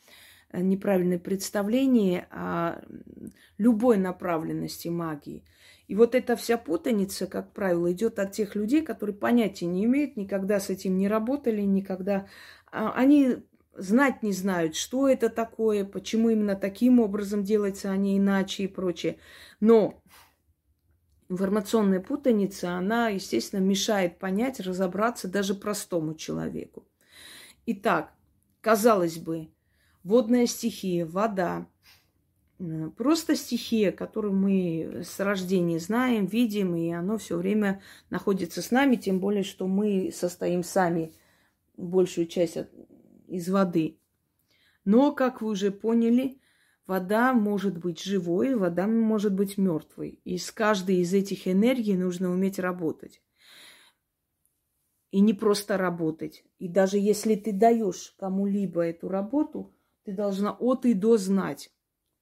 э, 0.50 0.62
неправильные 0.62 1.18
представления 1.18 2.26
о 2.30 2.80
любой 3.58 3.98
направленности 3.98 4.88
магии. 4.88 5.44
И 5.88 5.94
вот 5.94 6.14
эта 6.14 6.36
вся 6.36 6.56
путаница, 6.56 7.26
как 7.26 7.52
правило, 7.52 7.92
идет 7.92 8.18
от 8.18 8.32
тех 8.32 8.54
людей, 8.54 8.80
которые 8.80 9.14
понятия 9.14 9.66
не 9.66 9.84
имеют, 9.84 10.16
никогда 10.16 10.58
с 10.58 10.70
этим 10.70 10.96
не 10.96 11.06
работали, 11.06 11.60
никогда 11.60 12.26
а, 12.70 12.92
они 12.92 13.42
знать 13.76 14.22
не 14.22 14.32
знают, 14.32 14.74
что 14.74 15.06
это 15.06 15.28
такое, 15.28 15.84
почему 15.84 16.30
именно 16.30 16.56
таким 16.56 16.98
образом 16.98 17.44
делается, 17.44 17.90
а 17.90 17.96
не 17.98 18.16
иначе 18.16 18.64
и 18.64 18.68
прочее. 18.68 19.18
Но 19.60 20.01
информационная 21.32 22.00
путаница, 22.00 22.74
она, 22.76 23.08
естественно, 23.08 23.60
мешает 23.60 24.18
понять, 24.18 24.60
разобраться 24.60 25.28
даже 25.28 25.54
простому 25.54 26.14
человеку. 26.14 26.86
Итак, 27.64 28.12
казалось 28.60 29.18
бы, 29.18 29.48
водная 30.04 30.46
стихия, 30.46 31.06
вода, 31.06 31.66
просто 32.96 33.34
стихия, 33.34 33.92
которую 33.92 34.34
мы 34.34 35.02
с 35.04 35.18
рождения 35.20 35.78
знаем, 35.78 36.26
видим, 36.26 36.76
и 36.76 36.90
оно 36.90 37.16
все 37.16 37.36
время 37.36 37.80
находится 38.10 38.60
с 38.60 38.70
нами, 38.70 38.96
тем 38.96 39.18
более, 39.18 39.42
что 39.42 39.66
мы 39.66 40.12
состоим 40.12 40.62
сами 40.62 41.14
большую 41.76 42.26
часть 42.26 42.58
от, 42.58 42.70
из 43.26 43.48
воды. 43.48 43.98
Но, 44.84 45.12
как 45.12 45.40
вы 45.40 45.50
уже 45.50 45.70
поняли, 45.70 46.41
вода 46.86 47.32
может 47.32 47.78
быть 47.78 48.02
живой, 48.02 48.54
вода 48.54 48.86
может 48.86 49.34
быть 49.34 49.58
мертвой. 49.58 50.20
И 50.24 50.38
с 50.38 50.50
каждой 50.50 50.96
из 50.96 51.14
этих 51.14 51.48
энергий 51.48 51.96
нужно 51.96 52.30
уметь 52.30 52.58
работать. 52.58 53.22
И 55.10 55.20
не 55.20 55.34
просто 55.34 55.76
работать. 55.76 56.44
И 56.58 56.68
даже 56.68 56.98
если 56.98 57.34
ты 57.34 57.52
даешь 57.52 58.14
кому-либо 58.18 58.82
эту 58.82 59.08
работу, 59.08 59.74
ты 60.04 60.12
должна 60.12 60.52
от 60.52 60.86
и 60.86 60.94
до 60.94 61.16
знать, 61.16 61.70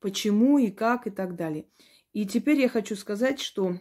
почему 0.01 0.59
и 0.59 0.71
как 0.71 1.07
и 1.07 1.11
так 1.11 1.37
далее. 1.37 1.67
И 2.13 2.27
теперь 2.27 2.61
я 2.61 2.69
хочу 2.69 2.97
сказать, 2.97 3.41
что 3.41 3.79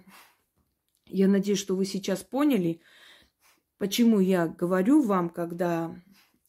я 1.06 1.28
надеюсь, 1.28 1.60
что 1.60 1.76
вы 1.76 1.86
сейчас 1.86 2.24
поняли, 2.24 2.82
Почему 3.80 4.20
я 4.20 4.48
говорю 4.48 5.02
вам, 5.02 5.30
когда 5.30 5.96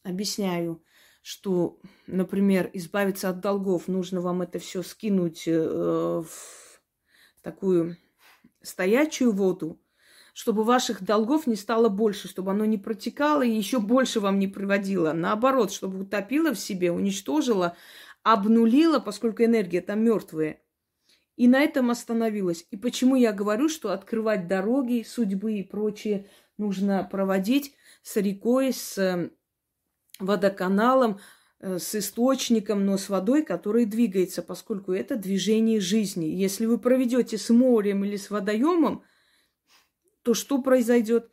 объясняю, 0.02 0.82
что, 1.22 1.78
например, 2.06 2.70
избавиться 2.72 3.28
от 3.28 3.40
долгов, 3.40 3.88
нужно 3.88 4.20
вам 4.20 4.42
это 4.42 4.58
все 4.58 4.82
скинуть 4.82 5.44
э, 5.46 5.52
в 5.52 6.80
такую 7.42 7.96
стоячую 8.62 9.32
воду, 9.32 9.80
чтобы 10.32 10.64
ваших 10.64 11.02
долгов 11.02 11.46
не 11.46 11.56
стало 11.56 11.88
больше, 11.88 12.28
чтобы 12.28 12.52
оно 12.52 12.64
не 12.64 12.78
протекало 12.78 13.42
и 13.42 13.50
еще 13.50 13.80
больше 13.80 14.20
вам 14.20 14.38
не 14.38 14.48
приводило. 14.48 15.12
Наоборот, 15.12 15.72
чтобы 15.72 16.00
утопило 16.00 16.54
в 16.54 16.58
себе, 16.58 16.92
уничтожило, 16.92 17.76
обнулило, 18.22 18.98
поскольку 18.98 19.44
энергия 19.44 19.80
там 19.80 20.02
мертвая. 20.02 20.60
И 21.36 21.48
на 21.48 21.60
этом 21.60 21.90
остановилась. 21.90 22.66
И 22.70 22.76
почему 22.76 23.16
я 23.16 23.32
говорю, 23.32 23.68
что 23.68 23.92
открывать 23.92 24.46
дороги, 24.46 25.04
судьбы 25.06 25.54
и 25.54 25.62
прочее 25.62 26.28
нужно 26.58 27.02
проводить 27.10 27.74
с 28.02 28.16
рекой, 28.16 28.72
с 28.74 29.30
водоканалом, 30.20 31.20
э, 31.60 31.78
с 31.78 31.94
источником, 31.94 32.84
но 32.86 32.96
с 32.96 33.08
водой, 33.08 33.44
который 33.44 33.84
двигается, 33.84 34.42
поскольку 34.42 34.92
это 34.92 35.16
движение 35.16 35.80
жизни. 35.80 36.26
Если 36.26 36.66
вы 36.66 36.78
проведете 36.78 37.38
с 37.38 37.50
морем 37.50 38.04
или 38.04 38.16
с 38.16 38.30
водоемом, 38.30 39.02
то 40.22 40.34
что 40.34 40.60
произойдет? 40.62 41.30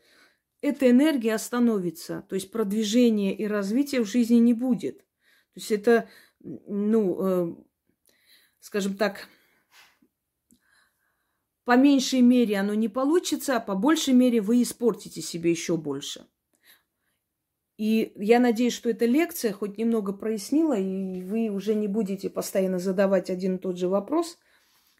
Эта 0.61 0.89
энергия 0.89 1.35
остановится, 1.35 2.25
то 2.27 2.35
есть 2.35 2.51
продвижения 2.51 3.35
и 3.35 3.45
развития 3.45 4.01
в 4.01 4.05
жизни 4.05 4.37
не 4.37 4.53
будет. 4.53 4.99
То 4.99 5.59
есть 5.59 5.71
это, 5.71 6.09
ну, 6.39 7.17
э, 7.19 7.55
скажем 8.59 8.97
так, 8.97 9.27
по 11.63 11.75
меньшей 11.75 12.21
мере 12.21 12.57
оно 12.57 12.73
не 12.73 12.87
получится, 12.87 13.57
а 13.57 13.59
по 13.59 13.75
большей 13.75 14.13
мере 14.13 14.39
вы 14.39 14.61
испортите 14.61 15.21
себе 15.21 15.51
еще 15.51 15.75
больше. 15.77 16.25
И 17.77 18.11
я 18.15 18.39
надеюсь, 18.39 18.73
что 18.73 18.89
эта 18.89 19.05
лекция 19.05 19.53
хоть 19.53 19.77
немного 19.77 20.11
прояснила, 20.11 20.73
и 20.73 21.21
вы 21.21 21.49
уже 21.49 21.75
не 21.75 21.87
будете 21.87 22.29
постоянно 22.29 22.79
задавать 22.79 23.29
один 23.29 23.57
и 23.57 23.59
тот 23.59 23.77
же 23.77 23.87
вопрос, 23.87 24.39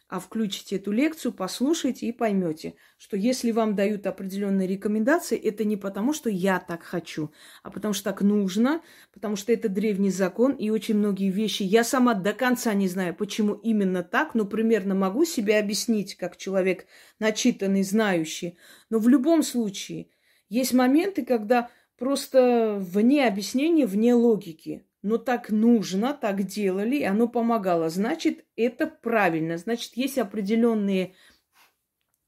а 0.10 0.22
включите 0.22 0.78
эту 0.78 0.92
лекцию, 0.92 1.34
послушайте 1.34 2.06
и 2.06 2.13
поймете, 2.13 2.76
что 2.98 3.18
если 3.18 3.52
вам 3.52 3.76
дают 3.76 4.08
определенные 4.08 4.66
рекомендации, 4.66 5.38
это 5.38 5.66
не 5.66 5.76
потому, 5.76 6.13
что 6.13 6.30
я 6.30 6.60
так 6.60 6.84
хочу, 6.84 7.32
а 7.62 7.72
потому 7.72 7.94
что 7.94 8.06
так 8.06 8.22
нужно, 8.22 8.82
потому 9.12 9.36
что 9.36 9.52
это 9.52 9.68
древний 9.68 10.12
закон, 10.12 10.54
и 10.54 10.70
очень 10.70 10.96
многие 10.96 11.30
вещи 11.30 11.63
я 11.63 11.84
сама 11.84 12.13
до 12.13 12.34
конца 12.34 12.74
не 12.74 12.88
знаю, 12.88 13.16
почему 13.16 13.56
именно 13.56 14.02
так, 14.02 14.34
но 14.34 14.46
примерно 14.46 14.96
могу 14.96 15.26
себе 15.26 15.60
объяснить, 15.60 16.16
как 16.16 16.38
человек 16.38 16.86
начитанный, 17.20 17.84
знающий. 17.84 18.58
Но 18.90 19.00
в 19.00 19.10
любом 19.10 19.44
случае 19.44 20.08
есть 20.48 20.74
моменты, 20.74 21.26
когда 21.26 21.70
просто 21.98 22.78
вне 22.80 23.28
объяснения, 23.28 23.86
вне 23.86 24.14
логики 24.14 24.88
но 25.08 25.18
так 25.18 25.52
нужно, 25.52 26.14
так 26.14 26.44
делали, 26.44 26.98
и 26.98 27.04
оно 27.04 27.30
помогало. 27.30 27.90
Значит, 27.90 28.46
это 28.58 28.88
правильно. 28.88 29.58
Значит, 29.58 29.96
есть 29.96 30.18
определенные 30.18 31.16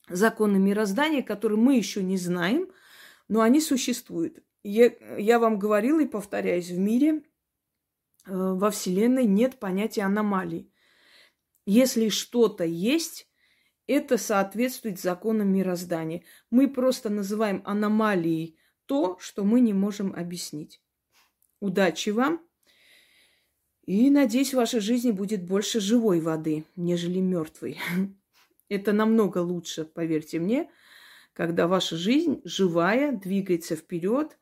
законы 0.07 0.59
мироздания, 0.59 1.21
которые 1.21 1.59
мы 1.59 1.75
еще 1.75 2.01
не 2.01 2.17
знаем, 2.17 2.71
но 3.27 3.41
они 3.41 3.59
существуют. 3.59 4.41
Я, 4.63 4.93
я 5.17 5.39
вам 5.39 5.59
говорила 5.59 5.99
и 5.99 6.07
повторяюсь, 6.07 6.69
в 6.69 6.77
мире, 6.77 7.17
э, 7.17 7.21
во 8.27 8.71
Вселенной 8.71 9.25
нет 9.25 9.59
понятия 9.59 10.03
аномалий. 10.03 10.71
Если 11.65 12.07
что-то 12.07 12.63
есть, 12.63 13.27
это 13.87 14.17
соответствует 14.17 14.99
законам 14.99 15.51
мироздания. 15.51 16.23
Мы 16.49 16.67
просто 16.67 17.09
называем 17.09 17.61
аномалией 17.65 18.57
то, 18.89 19.19
что 19.19 19.43
мы 19.43 19.59
не 19.59 19.71
можем 19.71 20.15
объяснить. 20.15 20.81
Удачи 21.59 22.09
вам! 22.09 22.41
И 23.85 24.09
надеюсь, 24.09 24.51
в 24.51 24.57
вашей 24.57 24.79
жизни 24.79 25.11
будет 25.11 25.45
больше 25.45 25.79
живой 25.79 26.19
воды, 26.21 26.65
нежели 26.75 27.19
мертвой. 27.19 27.77
Это 28.67 28.91
намного 28.91 29.37
лучше, 29.37 29.85
поверьте 29.85 30.39
мне, 30.39 30.71
когда 31.33 31.67
ваша 31.67 31.97
жизнь 31.97 32.41
живая, 32.43 33.11
двигается 33.11 33.75
вперед 33.75 34.39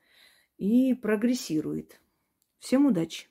и 0.58 0.94
прогрессирует. 0.94 2.00
Всем 2.60 2.86
удачи! 2.86 3.28